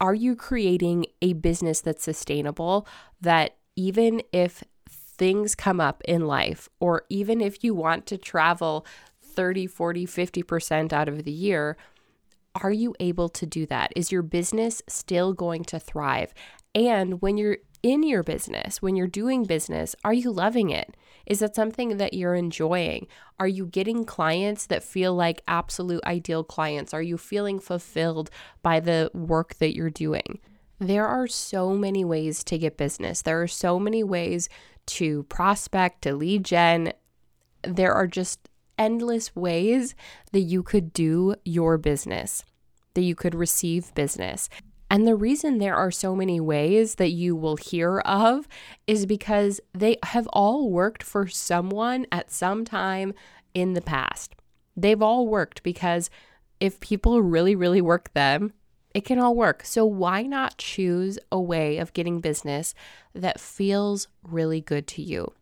are 0.00 0.14
you 0.14 0.34
creating 0.34 1.06
a 1.22 1.32
business 1.32 1.80
that's 1.80 2.02
sustainable 2.02 2.86
that 3.20 3.56
even 3.76 4.20
if 4.32 4.64
things 4.88 5.54
come 5.54 5.80
up 5.80 6.02
in 6.04 6.26
life, 6.26 6.68
or 6.80 7.04
even 7.08 7.40
if 7.40 7.62
you 7.62 7.74
want 7.74 8.06
to 8.06 8.18
travel 8.18 8.84
30, 9.22 9.66
40, 9.66 10.06
50% 10.06 10.92
out 10.92 11.08
of 11.08 11.24
the 11.24 11.32
year, 11.32 11.76
are 12.56 12.72
you 12.72 12.94
able 13.00 13.28
to 13.30 13.46
do 13.46 13.64
that? 13.66 13.92
Is 13.96 14.12
your 14.12 14.22
business 14.22 14.82
still 14.88 15.32
going 15.32 15.64
to 15.64 15.78
thrive? 15.78 16.34
And 16.74 17.20
when 17.20 17.36
you're 17.36 17.58
in 17.82 18.02
your 18.02 18.22
business, 18.22 18.80
when 18.80 18.96
you're 18.96 19.06
doing 19.06 19.44
business, 19.44 19.94
are 20.04 20.14
you 20.14 20.30
loving 20.30 20.70
it? 20.70 20.96
Is 21.26 21.40
that 21.40 21.54
something 21.54 21.96
that 21.98 22.14
you're 22.14 22.34
enjoying? 22.34 23.06
Are 23.38 23.48
you 23.48 23.66
getting 23.66 24.04
clients 24.04 24.66
that 24.66 24.82
feel 24.82 25.14
like 25.14 25.42
absolute 25.46 26.02
ideal 26.04 26.44
clients? 26.44 26.94
Are 26.94 27.02
you 27.02 27.18
feeling 27.18 27.58
fulfilled 27.58 28.30
by 28.62 28.80
the 28.80 29.10
work 29.12 29.54
that 29.56 29.74
you're 29.74 29.90
doing? 29.90 30.40
There 30.78 31.06
are 31.06 31.26
so 31.26 31.70
many 31.74 32.04
ways 32.04 32.42
to 32.44 32.58
get 32.58 32.76
business. 32.76 33.22
There 33.22 33.40
are 33.40 33.48
so 33.48 33.78
many 33.78 34.02
ways 34.02 34.48
to 34.86 35.22
prospect, 35.24 36.02
to 36.02 36.14
lead 36.14 36.44
gen. 36.44 36.92
There 37.62 37.92
are 37.92 38.08
just 38.08 38.48
endless 38.78 39.36
ways 39.36 39.94
that 40.32 40.40
you 40.40 40.62
could 40.62 40.92
do 40.92 41.36
your 41.44 41.78
business, 41.78 42.44
that 42.94 43.02
you 43.02 43.14
could 43.14 43.34
receive 43.34 43.94
business. 43.94 44.48
And 44.92 45.06
the 45.06 45.16
reason 45.16 45.56
there 45.56 45.74
are 45.74 45.90
so 45.90 46.14
many 46.14 46.38
ways 46.38 46.96
that 46.96 47.12
you 47.12 47.34
will 47.34 47.56
hear 47.56 48.00
of 48.00 48.46
is 48.86 49.06
because 49.06 49.58
they 49.72 49.96
have 50.02 50.26
all 50.34 50.68
worked 50.68 51.02
for 51.02 51.26
someone 51.26 52.04
at 52.12 52.30
some 52.30 52.66
time 52.66 53.14
in 53.54 53.72
the 53.72 53.80
past. 53.80 54.34
They've 54.76 55.00
all 55.00 55.26
worked 55.26 55.62
because 55.62 56.10
if 56.60 56.78
people 56.78 57.22
really, 57.22 57.56
really 57.56 57.80
work 57.80 58.12
them, 58.12 58.52
it 58.94 59.06
can 59.06 59.18
all 59.18 59.34
work. 59.34 59.64
So 59.64 59.86
why 59.86 60.24
not 60.24 60.58
choose 60.58 61.18
a 61.32 61.40
way 61.40 61.78
of 61.78 61.94
getting 61.94 62.20
business 62.20 62.74
that 63.14 63.40
feels 63.40 64.08
really 64.22 64.60
good 64.60 64.86
to 64.88 65.02
you? 65.02 65.32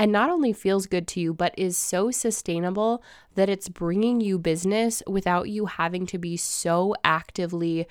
And 0.00 0.10
not 0.10 0.30
only 0.30 0.52
feels 0.52 0.86
good 0.86 1.06
to 1.08 1.20
you, 1.20 1.32
but 1.32 1.54
is 1.56 1.76
so 1.76 2.10
sustainable 2.10 3.04
that 3.36 3.48
it's 3.48 3.68
bringing 3.68 4.20
you 4.20 4.36
business 4.36 5.00
without 5.06 5.48
you 5.48 5.66
having 5.66 6.06
to 6.06 6.18
be 6.18 6.36
so 6.36 6.96
actively 7.04 7.86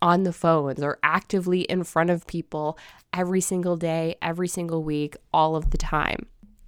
on 0.00 0.22
the 0.22 0.32
phones 0.32 0.82
or 0.82 0.98
actively 1.02 1.62
in 1.62 1.84
front 1.84 2.10
of 2.10 2.26
people 2.26 2.78
every 3.12 3.40
single 3.40 3.76
day, 3.76 4.16
every 4.22 4.48
single 4.48 4.82
week, 4.82 5.16
all 5.32 5.56
of 5.56 5.70
the 5.70 5.78
time. 5.78 6.26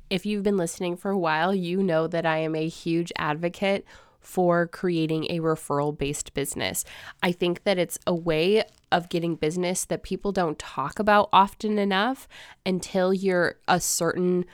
If 0.09 0.27
you've 0.27 0.43
been 0.43 0.57
listening 0.57 0.97
for 0.97 1.11
a 1.11 1.19
while, 1.19 1.55
you 1.55 1.83
know 1.83 2.07
that 2.09 2.27
I 2.27 2.39
am 2.39 2.55
a 2.55 2.69
huge 2.69 3.13
advocate 3.17 3.85
for 4.21 4.67
creating 4.67 5.27
a 5.31 5.41
referral 5.41 5.97
based 5.97 6.35
business. 6.35 6.85
I 7.23 7.33
think 7.33 7.65
that 7.65 7.79
it's 7.79 7.99
a 8.07 8.15
way 8.15 8.65
of 8.93 9.09
getting 9.09 9.37
business 9.37 9.85
that 9.87 10.03
people 10.03 10.33
don't 10.33 10.59
talk 10.59 10.99
about 10.99 11.29
often 11.33 11.79
enough 11.79 12.29
until 12.67 13.15
you're 13.15 13.57
a 13.69 13.81
certain 13.81 14.45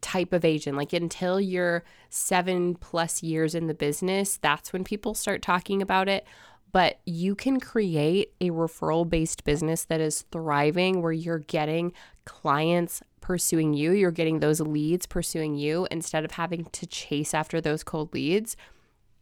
type 0.00 0.32
of 0.32 0.44
agent. 0.44 0.76
Like 0.76 0.92
until 0.92 1.40
you're 1.40 1.84
seven 2.08 2.74
plus 2.74 3.22
years 3.22 3.54
in 3.54 3.66
the 3.66 3.74
business, 3.74 4.38
that's 4.38 4.72
when 4.72 4.84
people 4.84 5.14
start 5.14 5.42
talking 5.42 5.82
about 5.82 6.08
it 6.08 6.26
but 6.72 7.00
you 7.04 7.34
can 7.34 7.60
create 7.60 8.32
a 8.40 8.50
referral 8.50 9.08
based 9.08 9.44
business 9.44 9.84
that 9.84 10.00
is 10.00 10.22
thriving 10.32 11.02
where 11.02 11.12
you're 11.12 11.38
getting 11.38 11.92
clients 12.24 13.02
pursuing 13.20 13.72
you, 13.72 13.92
you're 13.92 14.10
getting 14.10 14.40
those 14.40 14.60
leads 14.60 15.06
pursuing 15.06 15.54
you 15.54 15.86
instead 15.90 16.24
of 16.24 16.32
having 16.32 16.64
to 16.66 16.86
chase 16.86 17.34
after 17.34 17.60
those 17.60 17.84
cold 17.84 18.12
leads. 18.12 18.56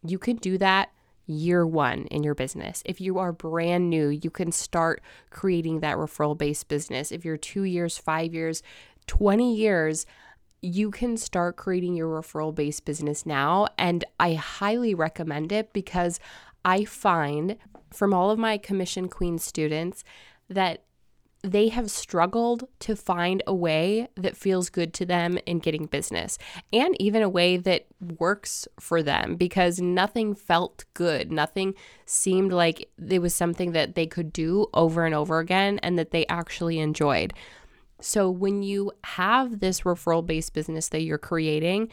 You 0.05 0.17
can 0.17 0.37
do 0.37 0.57
that 0.57 0.91
year 1.27 1.65
one 1.65 2.05
in 2.05 2.23
your 2.23 2.35
business. 2.35 2.81
If 2.85 2.99
you 2.99 3.19
are 3.19 3.31
brand 3.31 3.89
new, 3.89 4.09
you 4.09 4.29
can 4.29 4.51
start 4.51 5.01
creating 5.29 5.79
that 5.79 5.97
referral 5.97 6.37
based 6.37 6.67
business. 6.67 7.11
If 7.11 7.23
you're 7.23 7.37
two 7.37 7.63
years, 7.63 7.97
five 7.97 8.33
years, 8.33 8.63
20 9.07 9.55
years, 9.55 10.05
you 10.61 10.91
can 10.91 11.17
start 11.17 11.55
creating 11.55 11.95
your 11.95 12.21
referral 12.21 12.53
based 12.53 12.85
business 12.85 13.25
now. 13.25 13.67
And 13.77 14.03
I 14.19 14.33
highly 14.33 14.93
recommend 14.93 15.51
it 15.51 15.73
because 15.73 16.19
I 16.63 16.85
find 16.85 17.57
from 17.91 18.13
all 18.13 18.31
of 18.31 18.39
my 18.39 18.57
commission 18.57 19.09
queen 19.09 19.37
students 19.37 20.03
that 20.49 20.83
they 21.43 21.69
have 21.69 21.89
struggled 21.89 22.67
to 22.79 22.95
find 22.95 23.41
a 23.47 23.53
way 23.53 24.07
that 24.15 24.37
feels 24.37 24.69
good 24.69 24.93
to 24.93 25.05
them 25.05 25.39
in 25.45 25.59
getting 25.59 25.87
business 25.87 26.37
and 26.71 26.95
even 27.01 27.23
a 27.23 27.29
way 27.29 27.57
that 27.57 27.87
works 28.19 28.67
for 28.79 29.01
them 29.01 29.35
because 29.35 29.81
nothing 29.81 30.35
felt 30.35 30.85
good. 30.93 31.31
Nothing 31.31 31.73
seemed 32.05 32.53
like 32.53 32.89
it 33.09 33.19
was 33.19 33.33
something 33.33 33.71
that 33.71 33.95
they 33.95 34.05
could 34.05 34.31
do 34.31 34.67
over 34.73 35.05
and 35.05 35.15
over 35.15 35.39
again 35.39 35.79
and 35.81 35.97
that 35.97 36.11
they 36.11 36.27
actually 36.27 36.77
enjoyed. 36.77 37.33
So 37.99 38.29
when 38.29 38.61
you 38.61 38.91
have 39.03 39.59
this 39.59 39.81
referral 39.81 40.25
based 40.25 40.53
business 40.53 40.89
that 40.89 41.01
you're 41.01 41.17
creating, 41.17 41.89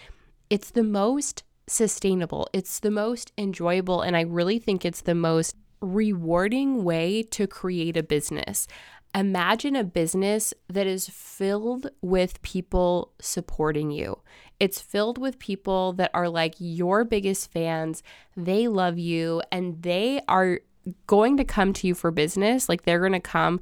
it's 0.51 0.71
the 0.71 0.83
most 0.83 1.43
sustainable. 1.69 2.49
It's 2.53 2.81
the 2.81 2.91
most 2.91 3.33
enjoyable, 3.39 4.03
and 4.03 4.17
I 4.17 4.23
really 4.23 4.59
think 4.59 4.85
it's 4.85 5.03
the 5.03 5.15
most 5.15 5.57
rewarding 5.81 6.83
way 6.83 7.23
to 7.23 7.47
create 7.47 7.97
a 7.97 8.03
business. 8.03 8.67
Imagine 9.15 9.75
a 9.75 9.85
business 9.85 10.53
that 10.69 10.87
is 10.87 11.09
filled 11.09 11.91
with 12.03 12.43
people 12.43 13.13
supporting 13.21 13.91
you. 13.91 14.21
It's 14.61 14.81
filled 14.81 15.19
with 15.19 15.39
people 15.39 15.93
that 15.95 16.11
are 16.13 16.29
like 16.29 16.55
your 16.59 17.05
biggest 17.05 17.51
fans. 17.51 18.03
They 18.37 18.69
love 18.69 18.99
you 18.99 19.41
and 19.51 19.83
they 19.83 20.21
are 20.29 20.61
going 21.07 21.37
to 21.39 21.45
come 21.45 21.73
to 21.75 21.87
you 21.87 21.95
for 21.95 22.11
business. 22.11 22.69
Like 22.69 22.83
they're 22.83 23.01
going 23.01 23.13
to 23.13 23.21
come 23.21 23.61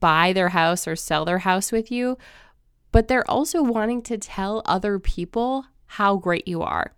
buy 0.00 0.32
their 0.32 0.50
house 0.50 0.88
or 0.88 0.96
sell 0.96 1.24
their 1.24 1.38
house 1.38 1.70
with 1.70 1.90
you, 1.90 2.18
but 2.90 3.08
they're 3.08 3.30
also 3.30 3.62
wanting 3.62 4.02
to 4.02 4.18
tell 4.18 4.62
other 4.64 4.98
people 4.98 5.66
how 5.86 6.16
great 6.16 6.48
you 6.48 6.62
are. 6.62 6.94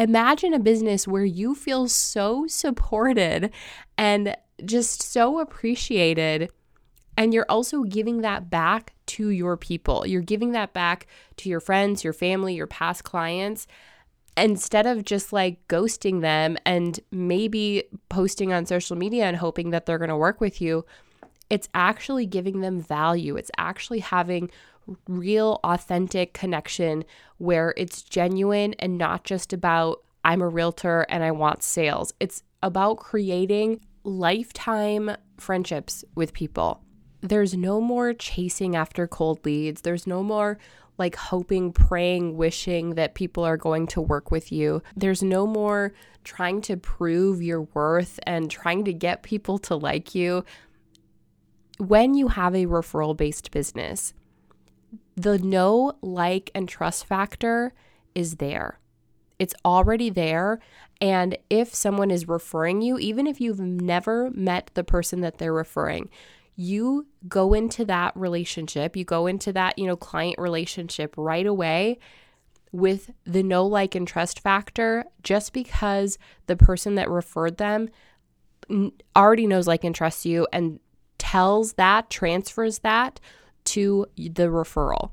Imagine 0.00 0.54
a 0.54 0.58
business 0.58 1.06
where 1.06 1.26
you 1.26 1.54
feel 1.54 1.86
so 1.86 2.46
supported 2.46 3.52
and 3.98 4.34
just 4.64 5.02
so 5.02 5.38
appreciated. 5.38 6.50
And 7.18 7.34
you're 7.34 7.46
also 7.50 7.82
giving 7.82 8.22
that 8.22 8.48
back 8.48 8.94
to 9.08 9.28
your 9.28 9.58
people. 9.58 10.06
You're 10.06 10.22
giving 10.22 10.52
that 10.52 10.72
back 10.72 11.06
to 11.36 11.50
your 11.50 11.60
friends, 11.60 12.02
your 12.02 12.14
family, 12.14 12.54
your 12.54 12.66
past 12.66 13.04
clients 13.04 13.66
instead 14.36 14.86
of 14.86 15.04
just 15.04 15.32
like 15.32 15.66
ghosting 15.68 16.22
them 16.22 16.56
and 16.64 16.98
maybe 17.10 17.84
posting 18.08 18.52
on 18.52 18.64
social 18.64 18.96
media 18.96 19.24
and 19.24 19.36
hoping 19.36 19.68
that 19.70 19.84
they're 19.84 19.98
going 19.98 20.08
to 20.08 20.16
work 20.16 20.40
with 20.40 20.62
you, 20.62 20.86
it's 21.50 21.68
actually 21.74 22.24
giving 22.24 22.60
them 22.60 22.80
value. 22.80 23.36
It's 23.36 23.50
actually 23.58 23.98
having 23.98 24.50
real, 25.08 25.60
authentic 25.64 26.32
connection 26.32 27.04
where 27.38 27.74
it's 27.76 28.02
genuine 28.02 28.74
and 28.78 28.98
not 28.98 29.24
just 29.24 29.52
about, 29.52 30.02
I'm 30.24 30.42
a 30.42 30.48
realtor 30.48 31.06
and 31.08 31.24
I 31.24 31.30
want 31.30 31.62
sales. 31.62 32.12
It's 32.20 32.42
about 32.62 32.98
creating 32.98 33.80
lifetime 34.04 35.16
friendships 35.38 36.04
with 36.14 36.32
people. 36.32 36.82
There's 37.22 37.54
no 37.54 37.80
more 37.80 38.14
chasing 38.14 38.76
after 38.76 39.06
cold 39.06 39.44
leads. 39.44 39.82
There's 39.82 40.06
no 40.06 40.22
more 40.22 40.58
like 40.98 41.16
hoping, 41.16 41.72
praying, 41.72 42.36
wishing 42.36 42.94
that 42.94 43.14
people 43.14 43.42
are 43.42 43.56
going 43.56 43.86
to 43.88 44.00
work 44.02 44.30
with 44.30 44.52
you. 44.52 44.82
There's 44.94 45.22
no 45.22 45.46
more 45.46 45.94
trying 46.24 46.60
to 46.62 46.76
prove 46.76 47.42
your 47.42 47.62
worth 47.62 48.20
and 48.26 48.50
trying 48.50 48.84
to 48.84 48.92
get 48.92 49.22
people 49.22 49.58
to 49.58 49.76
like 49.76 50.14
you. 50.14 50.44
When 51.78 52.14
you 52.14 52.28
have 52.28 52.54
a 52.54 52.66
referral 52.66 53.16
based 53.16 53.50
business, 53.50 54.12
the 55.22 55.38
know, 55.38 55.98
like, 56.02 56.50
and 56.54 56.68
trust 56.68 57.04
factor 57.04 57.72
is 58.14 58.36
there. 58.36 58.78
It's 59.38 59.54
already 59.64 60.10
there. 60.10 60.60
And 61.00 61.36
if 61.48 61.74
someone 61.74 62.10
is 62.10 62.28
referring 62.28 62.82
you, 62.82 62.98
even 62.98 63.26
if 63.26 63.40
you've 63.40 63.60
never 63.60 64.30
met 64.30 64.70
the 64.74 64.84
person 64.84 65.20
that 65.20 65.38
they're 65.38 65.52
referring, 65.52 66.10
you 66.56 67.06
go 67.28 67.54
into 67.54 67.84
that 67.86 68.14
relationship, 68.16 68.96
you 68.96 69.04
go 69.04 69.26
into 69.26 69.52
that, 69.52 69.78
you 69.78 69.86
know, 69.86 69.96
client 69.96 70.36
relationship 70.38 71.14
right 71.16 71.46
away 71.46 71.98
with 72.72 73.10
the 73.24 73.42
no 73.42 73.66
like, 73.66 73.94
and 73.94 74.06
trust 74.06 74.40
factor 74.40 75.04
just 75.22 75.52
because 75.52 76.18
the 76.46 76.56
person 76.56 76.94
that 76.94 77.08
referred 77.08 77.56
them 77.56 77.88
already 79.16 79.46
knows, 79.46 79.66
like, 79.66 79.84
and 79.84 79.94
trusts 79.94 80.26
you 80.26 80.46
and 80.52 80.80
tells 81.18 81.74
that, 81.74 82.10
transfers 82.10 82.80
that 82.80 83.20
to 83.66 84.06
the 84.16 84.48
referral. 84.48 85.12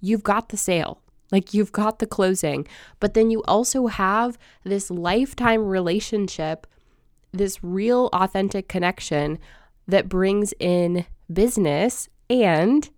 You've 0.00 0.22
got 0.22 0.48
the 0.48 0.56
sale. 0.56 1.02
Like 1.30 1.54
you've 1.54 1.72
got 1.72 1.98
the 1.98 2.06
closing, 2.06 2.68
but 3.00 3.14
then 3.14 3.30
you 3.30 3.42
also 3.48 3.86
have 3.86 4.38
this 4.64 4.90
lifetime 4.90 5.64
relationship, 5.64 6.66
this 7.32 7.64
real 7.64 8.10
authentic 8.12 8.68
connection 8.68 9.38
that 9.88 10.10
brings 10.10 10.52
in 10.60 11.06
business 11.32 12.10
and 12.28 12.90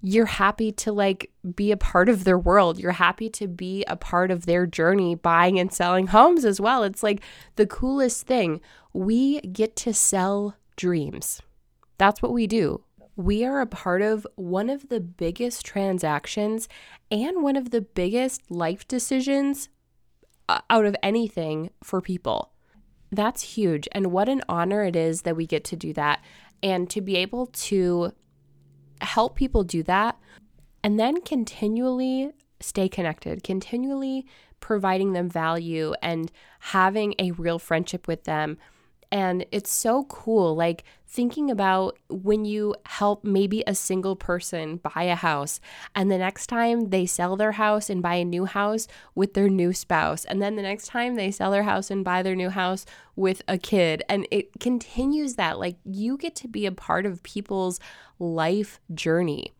you're 0.00 0.26
happy 0.26 0.72
to 0.72 0.92
like 0.92 1.30
be 1.54 1.70
a 1.70 1.76
part 1.76 2.08
of 2.08 2.24
their 2.24 2.38
world. 2.38 2.78
You're 2.78 2.92
happy 2.92 3.28
to 3.30 3.46
be 3.46 3.84
a 3.86 3.96
part 3.96 4.30
of 4.30 4.46
their 4.46 4.64
journey 4.64 5.14
buying 5.14 5.58
and 5.58 5.72
selling 5.72 6.06
homes 6.08 6.44
as 6.46 6.60
well. 6.60 6.84
It's 6.84 7.02
like 7.02 7.20
the 7.56 7.66
coolest 7.66 8.26
thing. 8.26 8.60
We 8.94 9.40
get 9.40 9.76
to 9.76 9.92
sell 9.92 10.56
dreams. 10.76 11.42
That's 11.98 12.22
what 12.22 12.32
we 12.32 12.46
do 12.46 12.82
we 13.18 13.44
are 13.44 13.60
a 13.60 13.66
part 13.66 14.00
of 14.00 14.24
one 14.36 14.70
of 14.70 14.90
the 14.90 15.00
biggest 15.00 15.66
transactions 15.66 16.68
and 17.10 17.42
one 17.42 17.56
of 17.56 17.70
the 17.70 17.80
biggest 17.80 18.48
life 18.48 18.86
decisions 18.86 19.68
uh, 20.48 20.60
out 20.70 20.86
of 20.86 20.94
anything 21.02 21.68
for 21.82 22.00
people. 22.00 22.52
That's 23.10 23.42
huge. 23.42 23.88
And 23.90 24.12
what 24.12 24.28
an 24.28 24.42
honor 24.48 24.84
it 24.84 24.94
is 24.94 25.22
that 25.22 25.34
we 25.34 25.48
get 25.48 25.64
to 25.64 25.76
do 25.76 25.92
that 25.94 26.22
and 26.62 26.88
to 26.90 27.00
be 27.00 27.16
able 27.16 27.46
to 27.46 28.12
help 29.00 29.34
people 29.34 29.64
do 29.64 29.82
that 29.82 30.16
and 30.84 30.98
then 30.98 31.20
continually 31.22 32.30
stay 32.60 32.88
connected, 32.88 33.42
continually 33.42 34.26
providing 34.60 35.12
them 35.12 35.28
value 35.28 35.92
and 36.02 36.30
having 36.60 37.16
a 37.18 37.32
real 37.32 37.58
friendship 37.58 38.06
with 38.06 38.24
them 38.24 38.58
and 39.10 39.46
it's 39.50 39.72
so 39.72 40.04
cool, 40.04 40.54
like 40.54 40.84
thinking 41.06 41.50
about 41.50 41.98
when 42.10 42.44
you 42.44 42.74
help 42.84 43.24
maybe 43.24 43.64
a 43.66 43.74
single 43.74 44.14
person 44.14 44.76
buy 44.76 45.04
a 45.04 45.14
house, 45.14 45.60
and 45.94 46.10
the 46.10 46.18
next 46.18 46.48
time 46.48 46.90
they 46.90 47.06
sell 47.06 47.36
their 47.36 47.52
house 47.52 47.88
and 47.88 48.02
buy 48.02 48.16
a 48.16 48.24
new 48.24 48.44
house 48.44 48.86
with 49.14 49.34
their 49.34 49.48
new 49.48 49.72
spouse, 49.72 50.24
and 50.26 50.42
then 50.42 50.56
the 50.56 50.62
next 50.62 50.88
time 50.88 51.14
they 51.14 51.30
sell 51.30 51.50
their 51.50 51.62
house 51.62 51.90
and 51.90 52.04
buy 52.04 52.22
their 52.22 52.36
new 52.36 52.50
house 52.50 52.84
with 53.16 53.42
a 53.48 53.56
kid. 53.56 54.02
And 54.08 54.28
it 54.30 54.60
continues 54.60 55.34
that. 55.36 55.58
Like 55.58 55.76
you 55.84 56.18
get 56.18 56.36
to 56.36 56.48
be 56.48 56.66
a 56.66 56.72
part 56.72 57.06
of 57.06 57.22
people's 57.22 57.80
life 58.18 58.78
journey. 58.92 59.52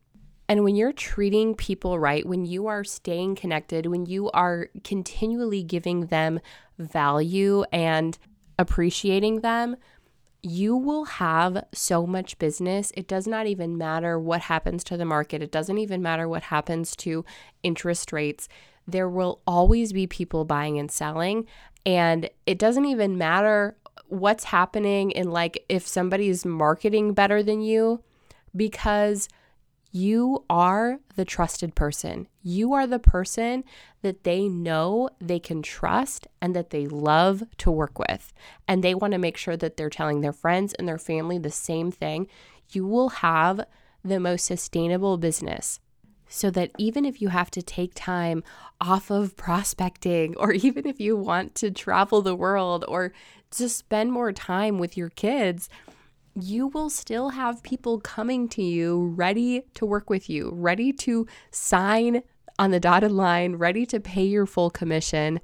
And 0.50 0.64
when 0.64 0.76
you're 0.76 0.92
treating 0.92 1.54
people 1.54 1.98
right, 1.98 2.26
when 2.26 2.46
you 2.46 2.68
are 2.68 2.82
staying 2.82 3.36
connected, 3.36 3.86
when 3.86 4.06
you 4.06 4.30
are 4.30 4.68
continually 4.82 5.62
giving 5.62 6.06
them 6.06 6.40
value 6.78 7.64
and 7.72 8.16
appreciating 8.58 9.40
them, 9.40 9.76
you 10.42 10.76
will 10.76 11.04
have 11.04 11.64
so 11.72 12.06
much 12.06 12.38
business. 12.38 12.92
It 12.96 13.08
does 13.08 13.26
not 13.26 13.46
even 13.46 13.76
matter 13.76 14.18
what 14.18 14.42
happens 14.42 14.84
to 14.84 14.96
the 14.96 15.04
market, 15.04 15.42
it 15.42 15.52
doesn't 15.52 15.78
even 15.78 16.02
matter 16.02 16.28
what 16.28 16.44
happens 16.44 16.94
to 16.96 17.24
interest 17.62 18.12
rates. 18.12 18.48
There 18.86 19.08
will 19.08 19.40
always 19.46 19.92
be 19.92 20.06
people 20.06 20.44
buying 20.44 20.78
and 20.78 20.90
selling. 20.90 21.46
And 21.84 22.30
it 22.46 22.58
doesn't 22.58 22.84
even 22.86 23.18
matter 23.18 23.76
what's 24.06 24.44
happening 24.44 25.10
in 25.10 25.30
like 25.30 25.64
if 25.68 25.86
somebody's 25.86 26.44
marketing 26.46 27.12
better 27.12 27.42
than 27.42 27.60
you 27.60 28.02
because 28.56 29.28
you 29.90 30.44
are 30.50 31.00
the 31.16 31.24
trusted 31.24 31.74
person. 31.74 32.28
You 32.42 32.74
are 32.74 32.86
the 32.86 32.98
person 32.98 33.64
that 34.02 34.24
they 34.24 34.48
know 34.48 35.08
they 35.20 35.38
can 35.38 35.62
trust 35.62 36.26
and 36.40 36.54
that 36.54 36.70
they 36.70 36.86
love 36.86 37.42
to 37.58 37.70
work 37.70 37.98
with. 37.98 38.32
And 38.66 38.82
they 38.84 38.94
want 38.94 39.12
to 39.12 39.18
make 39.18 39.36
sure 39.36 39.56
that 39.56 39.76
they're 39.76 39.90
telling 39.90 40.20
their 40.20 40.32
friends 40.32 40.74
and 40.74 40.86
their 40.86 40.98
family 40.98 41.38
the 41.38 41.50
same 41.50 41.90
thing. 41.90 42.28
You 42.70 42.86
will 42.86 43.08
have 43.08 43.64
the 44.04 44.20
most 44.20 44.44
sustainable 44.44 45.16
business 45.16 45.80
so 46.28 46.50
that 46.50 46.70
even 46.76 47.04
if 47.04 47.22
you 47.22 47.28
have 47.28 47.50
to 47.52 47.62
take 47.62 47.92
time 47.94 48.44
off 48.80 49.10
of 49.10 49.36
prospecting, 49.36 50.36
or 50.36 50.52
even 50.52 50.86
if 50.86 51.00
you 51.00 51.16
want 51.16 51.54
to 51.56 51.70
travel 51.70 52.22
the 52.22 52.34
world 52.34 52.84
or 52.86 53.12
just 53.50 53.78
spend 53.78 54.12
more 54.12 54.32
time 54.32 54.78
with 54.78 54.96
your 54.96 55.08
kids, 55.08 55.68
you 56.42 56.68
will 56.68 56.90
still 56.90 57.30
have 57.30 57.62
people 57.62 58.00
coming 58.00 58.48
to 58.48 58.62
you 58.62 59.12
ready 59.16 59.64
to 59.74 59.86
work 59.86 60.10
with 60.10 60.28
you, 60.28 60.50
ready 60.54 60.92
to 60.92 61.26
sign 61.50 62.22
on 62.58 62.70
the 62.70 62.80
dotted 62.80 63.12
line, 63.12 63.56
ready 63.56 63.86
to 63.86 64.00
pay 64.00 64.24
your 64.24 64.46
full 64.46 64.70
commission, 64.70 65.40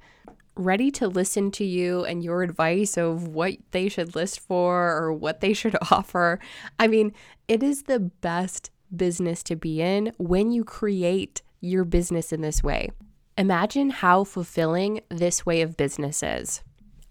ready 0.55 0.89
to 0.91 1.07
listen 1.07 1.51
to 1.51 1.65
you 1.65 2.03
and 2.05 2.23
your 2.23 2.41
advice 2.43 2.97
of 2.97 3.27
what 3.27 3.53
they 3.71 3.89
should 3.89 4.15
list 4.15 4.39
for 4.39 4.91
or 4.91 5.13
what 5.13 5.41
they 5.41 5.53
should 5.53 5.75
offer. 5.91 6.39
I 6.79 6.87
mean, 6.87 7.13
it 7.47 7.63
is 7.63 7.83
the 7.83 7.99
best 7.99 8.71
business 8.95 9.43
to 9.43 9.55
be 9.55 9.81
in 9.81 10.13
when 10.17 10.51
you 10.51 10.63
create 10.63 11.41
your 11.61 11.83
business 11.83 12.31
in 12.31 12.41
this 12.41 12.63
way. 12.63 12.91
Imagine 13.37 13.89
how 13.89 14.23
fulfilling 14.23 15.01
this 15.09 15.45
way 15.45 15.61
of 15.61 15.75
business 15.75 16.23
is. 16.23 16.63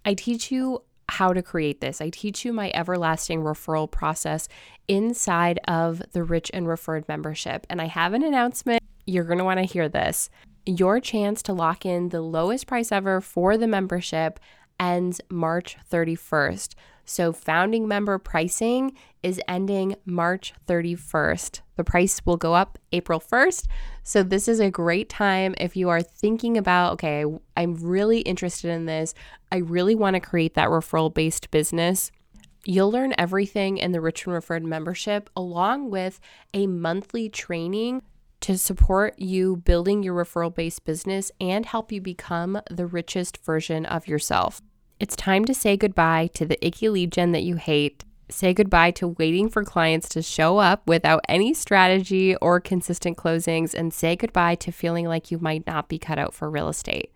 I 0.04 0.14
teach 0.14 0.50
you 0.50 0.82
how 1.14 1.32
to 1.32 1.42
create 1.42 1.80
this. 1.80 2.00
I 2.00 2.10
teach 2.10 2.44
you 2.44 2.52
my 2.52 2.72
everlasting 2.74 3.42
referral 3.42 3.88
process 3.88 4.48
inside 4.88 5.60
of 5.68 6.02
the 6.12 6.24
Rich 6.24 6.50
and 6.52 6.66
Referred 6.66 7.06
membership. 7.08 7.66
And 7.70 7.80
I 7.80 7.86
have 7.86 8.14
an 8.14 8.24
announcement. 8.24 8.82
You're 9.06 9.24
going 9.24 9.38
to 9.38 9.44
want 9.44 9.60
to 9.60 9.64
hear 9.64 9.88
this. 9.88 10.28
Your 10.66 10.98
chance 10.98 11.40
to 11.44 11.52
lock 11.52 11.86
in 11.86 12.08
the 12.08 12.20
lowest 12.20 12.66
price 12.66 12.90
ever 12.90 13.20
for 13.20 13.56
the 13.56 13.68
membership 13.68 14.40
ends 14.80 15.20
March 15.30 15.76
31st. 15.88 16.74
So, 17.04 17.32
founding 17.32 17.86
member 17.86 18.18
pricing 18.18 18.96
is 19.22 19.40
ending 19.46 19.96
March 20.04 20.54
31st. 20.66 21.60
The 21.76 21.84
price 21.84 22.20
will 22.24 22.36
go 22.36 22.54
up 22.54 22.78
April 22.92 23.20
1st. 23.20 23.66
So, 24.02 24.22
this 24.22 24.48
is 24.48 24.60
a 24.60 24.70
great 24.70 25.08
time 25.08 25.54
if 25.58 25.76
you 25.76 25.88
are 25.90 26.02
thinking 26.02 26.56
about, 26.56 26.94
okay, 26.94 27.24
I'm 27.56 27.74
really 27.74 28.20
interested 28.20 28.70
in 28.70 28.86
this. 28.86 29.14
I 29.52 29.58
really 29.58 29.94
want 29.94 30.14
to 30.14 30.20
create 30.20 30.54
that 30.54 30.68
referral 30.68 31.12
based 31.12 31.50
business. 31.50 32.10
You'll 32.64 32.90
learn 32.90 33.14
everything 33.18 33.76
in 33.76 33.92
the 33.92 34.00
Rich 34.00 34.24
and 34.24 34.34
Referred 34.34 34.64
membership, 34.64 35.28
along 35.36 35.90
with 35.90 36.18
a 36.54 36.66
monthly 36.66 37.28
training 37.28 38.02
to 38.40 38.56
support 38.58 39.18
you 39.18 39.56
building 39.56 40.02
your 40.02 40.14
referral 40.14 40.54
based 40.54 40.84
business 40.84 41.30
and 41.40 41.66
help 41.66 41.92
you 41.92 42.00
become 42.00 42.60
the 42.70 42.86
richest 42.86 43.38
version 43.44 43.84
of 43.86 44.06
yourself. 44.06 44.62
It's 45.04 45.16
time 45.16 45.44
to 45.44 45.52
say 45.52 45.76
goodbye 45.76 46.30
to 46.32 46.46
the 46.46 46.66
icky 46.66 47.06
gen 47.06 47.32
that 47.32 47.42
you 47.42 47.56
hate. 47.56 48.06
Say 48.30 48.54
goodbye 48.54 48.90
to 48.92 49.08
waiting 49.08 49.50
for 49.50 49.62
clients 49.62 50.08
to 50.08 50.22
show 50.22 50.56
up 50.56 50.86
without 50.86 51.20
any 51.28 51.52
strategy 51.52 52.34
or 52.36 52.58
consistent 52.58 53.18
closings, 53.18 53.74
and 53.74 53.92
say 53.92 54.16
goodbye 54.16 54.54
to 54.54 54.72
feeling 54.72 55.06
like 55.06 55.30
you 55.30 55.38
might 55.38 55.66
not 55.66 55.90
be 55.90 55.98
cut 55.98 56.18
out 56.18 56.32
for 56.32 56.48
real 56.48 56.70
estate. 56.70 57.12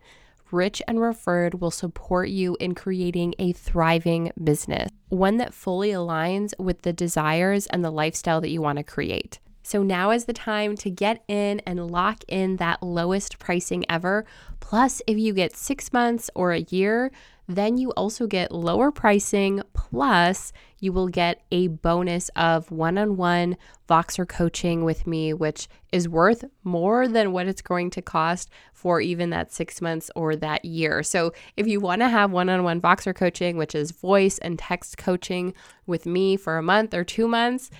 Rich 0.51 0.83
and 0.87 1.01
Referred 1.01 1.62
will 1.62 1.70
support 1.70 2.29
you 2.29 2.59
in 2.61 2.74
creating 2.74 3.35
a 3.38 3.53
thriving 3.53 4.33
business, 4.44 4.90
one 5.09 5.38
that 5.38 5.55
fully 5.55 5.88
aligns 5.88 6.53
with 6.59 6.83
the 6.83 6.92
desires 6.92 7.66
and 7.68 7.83
the 7.83 7.90
lifestyle 7.90 8.42
that 8.42 8.51
you 8.51 8.61
want 8.61 8.77
to 8.77 8.85
create. 8.85 9.38
So 9.62 9.83
now 9.83 10.11
is 10.11 10.27
the 10.27 10.35
time 10.35 10.77
to 10.77 10.90
get 10.90 11.24
in 11.27 11.61
and 11.61 11.90
lock 11.90 12.22
in 12.29 12.57
that 12.57 12.83
lowest 12.83 13.38
pricing 13.38 13.87
ever. 13.88 14.27
Plus, 14.61 15.01
if 15.07 15.16
you 15.16 15.33
get 15.33 15.57
six 15.57 15.90
months 15.90 16.31
or 16.35 16.53
a 16.53 16.66
year, 16.70 17.11
then 17.49 17.79
you 17.79 17.91
also 17.93 18.27
get 18.27 18.53
lower 18.53 18.93
pricing 18.93 19.63
plus 19.73 20.53
you 20.81 20.93
will 20.93 21.09
get 21.09 21.43
a 21.51 21.67
bonus 21.69 22.29
of 22.37 22.71
one-on-one 22.71 23.57
Voxer 23.89 24.29
coaching 24.29 24.85
with 24.85 25.07
me 25.07 25.33
which 25.33 25.67
is 25.91 26.09
worth 26.09 26.45
more 26.63 27.09
than 27.09 27.33
what 27.33 27.49
it's 27.49 27.63
going 27.63 27.89
to 27.89 28.03
cost 28.03 28.51
for 28.75 29.01
even 29.01 29.31
that 29.31 29.51
6 29.51 29.81
months 29.81 30.11
or 30.15 30.37
that 30.37 30.65
year. 30.65 31.03
So 31.03 31.33
if 31.57 31.67
you 31.67 31.81
want 31.81 32.03
to 32.03 32.09
have 32.09 32.31
one-on-one 32.31 32.83
Voxer 32.83 33.15
coaching 33.15 33.57
which 33.57 33.75
is 33.75 33.93
voice 33.93 34.37
and 34.39 34.59
text 34.59 34.99
coaching 34.99 35.55
with 35.87 36.05
me 36.05 36.37
for 36.37 36.59
a 36.59 36.63
month 36.63 36.93
or 36.93 37.03
2 37.03 37.27
months, 37.27 37.71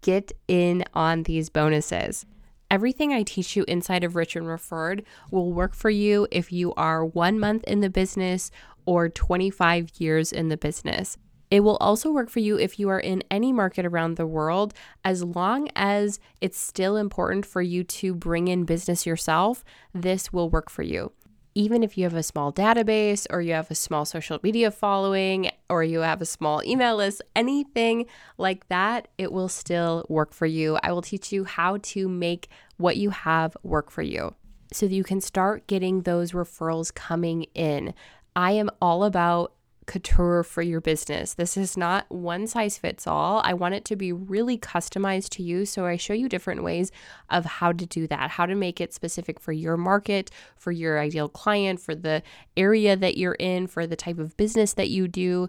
get 0.00 0.32
in 0.48 0.84
on 0.94 1.22
these 1.22 1.48
bonuses. 1.48 2.26
Everything 2.72 3.12
I 3.12 3.22
teach 3.22 3.54
you 3.54 3.66
inside 3.68 4.02
of 4.02 4.16
Rich 4.16 4.34
and 4.34 4.48
Referred 4.48 5.04
will 5.30 5.52
work 5.52 5.74
for 5.74 5.90
you 5.90 6.26
if 6.30 6.50
you 6.50 6.72
are 6.72 7.04
one 7.04 7.38
month 7.38 7.64
in 7.64 7.80
the 7.80 7.90
business 7.90 8.50
or 8.86 9.08
25 9.08 9.90
years 9.98 10.32
in 10.32 10.48
the 10.48 10.56
business. 10.56 11.16
It 11.50 11.60
will 11.60 11.76
also 11.76 12.10
work 12.10 12.30
for 12.30 12.40
you 12.40 12.58
if 12.58 12.78
you 12.78 12.88
are 12.88 13.00
in 13.00 13.22
any 13.30 13.52
market 13.52 13.84
around 13.84 14.16
the 14.16 14.26
world, 14.26 14.72
as 15.04 15.22
long 15.22 15.68
as 15.76 16.18
it's 16.40 16.58
still 16.58 16.96
important 16.96 17.44
for 17.44 17.60
you 17.60 17.84
to 17.84 18.14
bring 18.14 18.48
in 18.48 18.64
business 18.64 19.04
yourself. 19.04 19.62
This 19.92 20.32
will 20.32 20.48
work 20.48 20.70
for 20.70 20.82
you 20.82 21.12
even 21.54 21.82
if 21.82 21.98
you 21.98 22.04
have 22.04 22.14
a 22.14 22.22
small 22.22 22.52
database 22.52 23.26
or 23.30 23.40
you 23.40 23.52
have 23.52 23.70
a 23.70 23.74
small 23.74 24.04
social 24.04 24.38
media 24.42 24.70
following 24.70 25.50
or 25.68 25.84
you 25.84 26.00
have 26.00 26.22
a 26.22 26.26
small 26.26 26.62
email 26.64 26.96
list, 26.96 27.22
anything 27.36 28.06
like 28.38 28.66
that, 28.68 29.08
it 29.18 29.32
will 29.32 29.48
still 29.48 30.04
work 30.08 30.32
for 30.32 30.46
you. 30.46 30.78
I 30.82 30.92
will 30.92 31.02
teach 31.02 31.32
you 31.32 31.44
how 31.44 31.78
to 31.82 32.08
make 32.08 32.48
what 32.76 32.96
you 32.96 33.10
have 33.10 33.56
work 33.62 33.90
for 33.90 34.02
you 34.02 34.34
so 34.72 34.86
that 34.86 34.94
you 34.94 35.04
can 35.04 35.20
start 35.20 35.66
getting 35.66 36.02
those 36.02 36.32
referrals 36.32 36.94
coming 36.94 37.44
in. 37.54 37.92
I 38.34 38.52
am 38.52 38.70
all 38.80 39.04
about 39.04 39.52
couture 39.86 40.42
for 40.42 40.62
your 40.62 40.80
business. 40.80 41.34
This 41.34 41.56
is 41.56 41.76
not 41.76 42.10
one 42.10 42.46
size 42.46 42.78
fits 42.78 43.06
all. 43.06 43.42
I 43.44 43.52
want 43.52 43.74
it 43.74 43.84
to 43.86 43.96
be 43.96 44.12
really 44.12 44.56
customized 44.56 45.30
to 45.30 45.42
you. 45.42 45.66
So 45.66 45.84
I 45.86 45.96
show 45.96 46.14
you 46.14 46.28
different 46.28 46.62
ways 46.62 46.92
of 47.30 47.44
how 47.44 47.72
to 47.72 47.84
do 47.84 48.06
that, 48.06 48.30
how 48.30 48.46
to 48.46 48.54
make 48.54 48.80
it 48.80 48.94
specific 48.94 49.40
for 49.40 49.52
your 49.52 49.76
market, 49.76 50.30
for 50.56 50.70
your 50.70 51.00
ideal 51.00 51.28
client, 51.28 51.80
for 51.80 51.94
the 51.94 52.22
area 52.56 52.96
that 52.96 53.16
you're 53.16 53.34
in, 53.34 53.66
for 53.66 53.86
the 53.86 53.96
type 53.96 54.18
of 54.18 54.36
business 54.36 54.72
that 54.74 54.88
you 54.88 55.08
do. 55.08 55.48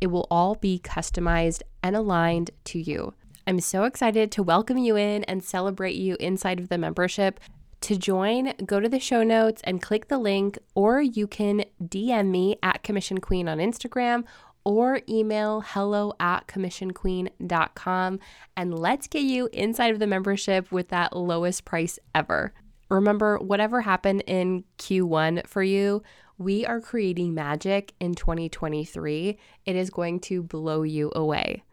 It 0.00 0.06
will 0.08 0.26
all 0.30 0.54
be 0.54 0.78
customized 0.78 1.62
and 1.82 1.96
aligned 1.96 2.50
to 2.64 2.78
you. 2.78 3.14
I'm 3.46 3.60
so 3.60 3.84
excited 3.84 4.30
to 4.32 4.42
welcome 4.42 4.78
you 4.78 4.96
in 4.96 5.24
and 5.24 5.42
celebrate 5.42 5.96
you 5.96 6.16
inside 6.20 6.60
of 6.60 6.68
the 6.68 6.78
membership. 6.78 7.40
To 7.82 7.96
join, 7.96 8.52
go 8.64 8.78
to 8.78 8.88
the 8.88 9.00
show 9.00 9.24
notes 9.24 9.60
and 9.64 9.82
click 9.82 10.06
the 10.06 10.18
link, 10.18 10.56
or 10.76 11.02
you 11.02 11.26
can 11.26 11.64
DM 11.82 12.28
me 12.28 12.56
at 12.62 12.84
Commission 12.84 13.18
Queen 13.18 13.48
on 13.48 13.58
Instagram 13.58 14.22
or 14.64 15.00
email 15.08 15.62
hello 15.66 16.12
at 16.20 16.46
commissionqueen.com 16.46 18.20
and 18.56 18.78
let's 18.78 19.08
get 19.08 19.22
you 19.22 19.48
inside 19.52 19.92
of 19.92 19.98
the 19.98 20.06
membership 20.06 20.70
with 20.70 20.90
that 20.90 21.16
lowest 21.16 21.64
price 21.64 21.98
ever. 22.14 22.52
Remember, 22.88 23.38
whatever 23.38 23.80
happened 23.80 24.22
in 24.28 24.62
Q1 24.78 25.44
for 25.48 25.64
you, 25.64 26.04
we 26.38 26.64
are 26.64 26.80
creating 26.80 27.34
magic 27.34 27.94
in 27.98 28.14
2023. 28.14 29.38
It 29.66 29.76
is 29.76 29.90
going 29.90 30.20
to 30.20 30.40
blow 30.40 30.82
you 30.82 31.10
away. 31.16 31.64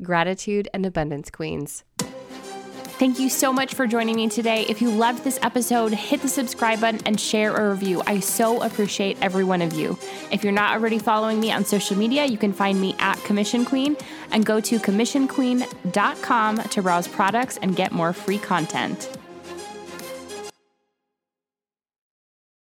Gratitude 0.00 0.66
and 0.72 0.86
abundance, 0.86 1.30
queens. 1.30 1.84
Thank 2.98 3.20
you 3.20 3.28
so 3.28 3.52
much 3.52 3.74
for 3.74 3.86
joining 3.86 4.16
me 4.16 4.28
today. 4.28 4.66
If 4.68 4.82
you 4.82 4.90
loved 4.90 5.22
this 5.22 5.38
episode, 5.40 5.92
hit 5.92 6.20
the 6.20 6.26
subscribe 6.26 6.80
button 6.80 7.00
and 7.06 7.20
share 7.20 7.54
a 7.54 7.70
review. 7.70 8.02
I 8.08 8.18
so 8.18 8.60
appreciate 8.60 9.16
every 9.22 9.44
one 9.44 9.62
of 9.62 9.72
you. 9.72 9.96
If 10.32 10.42
you're 10.42 10.52
not 10.52 10.72
already 10.72 10.98
following 10.98 11.38
me 11.38 11.52
on 11.52 11.64
social 11.64 11.96
media, 11.96 12.24
you 12.24 12.36
can 12.36 12.52
find 12.52 12.80
me 12.80 12.96
at 12.98 13.16
Commission 13.22 13.64
Queen 13.64 13.96
and 14.32 14.44
go 14.44 14.58
to 14.58 14.80
commissionqueen.com 14.80 16.58
to 16.58 16.82
browse 16.82 17.06
products 17.06 17.56
and 17.62 17.76
get 17.76 17.92
more 17.92 18.12
free 18.12 18.38
content. 18.38 19.17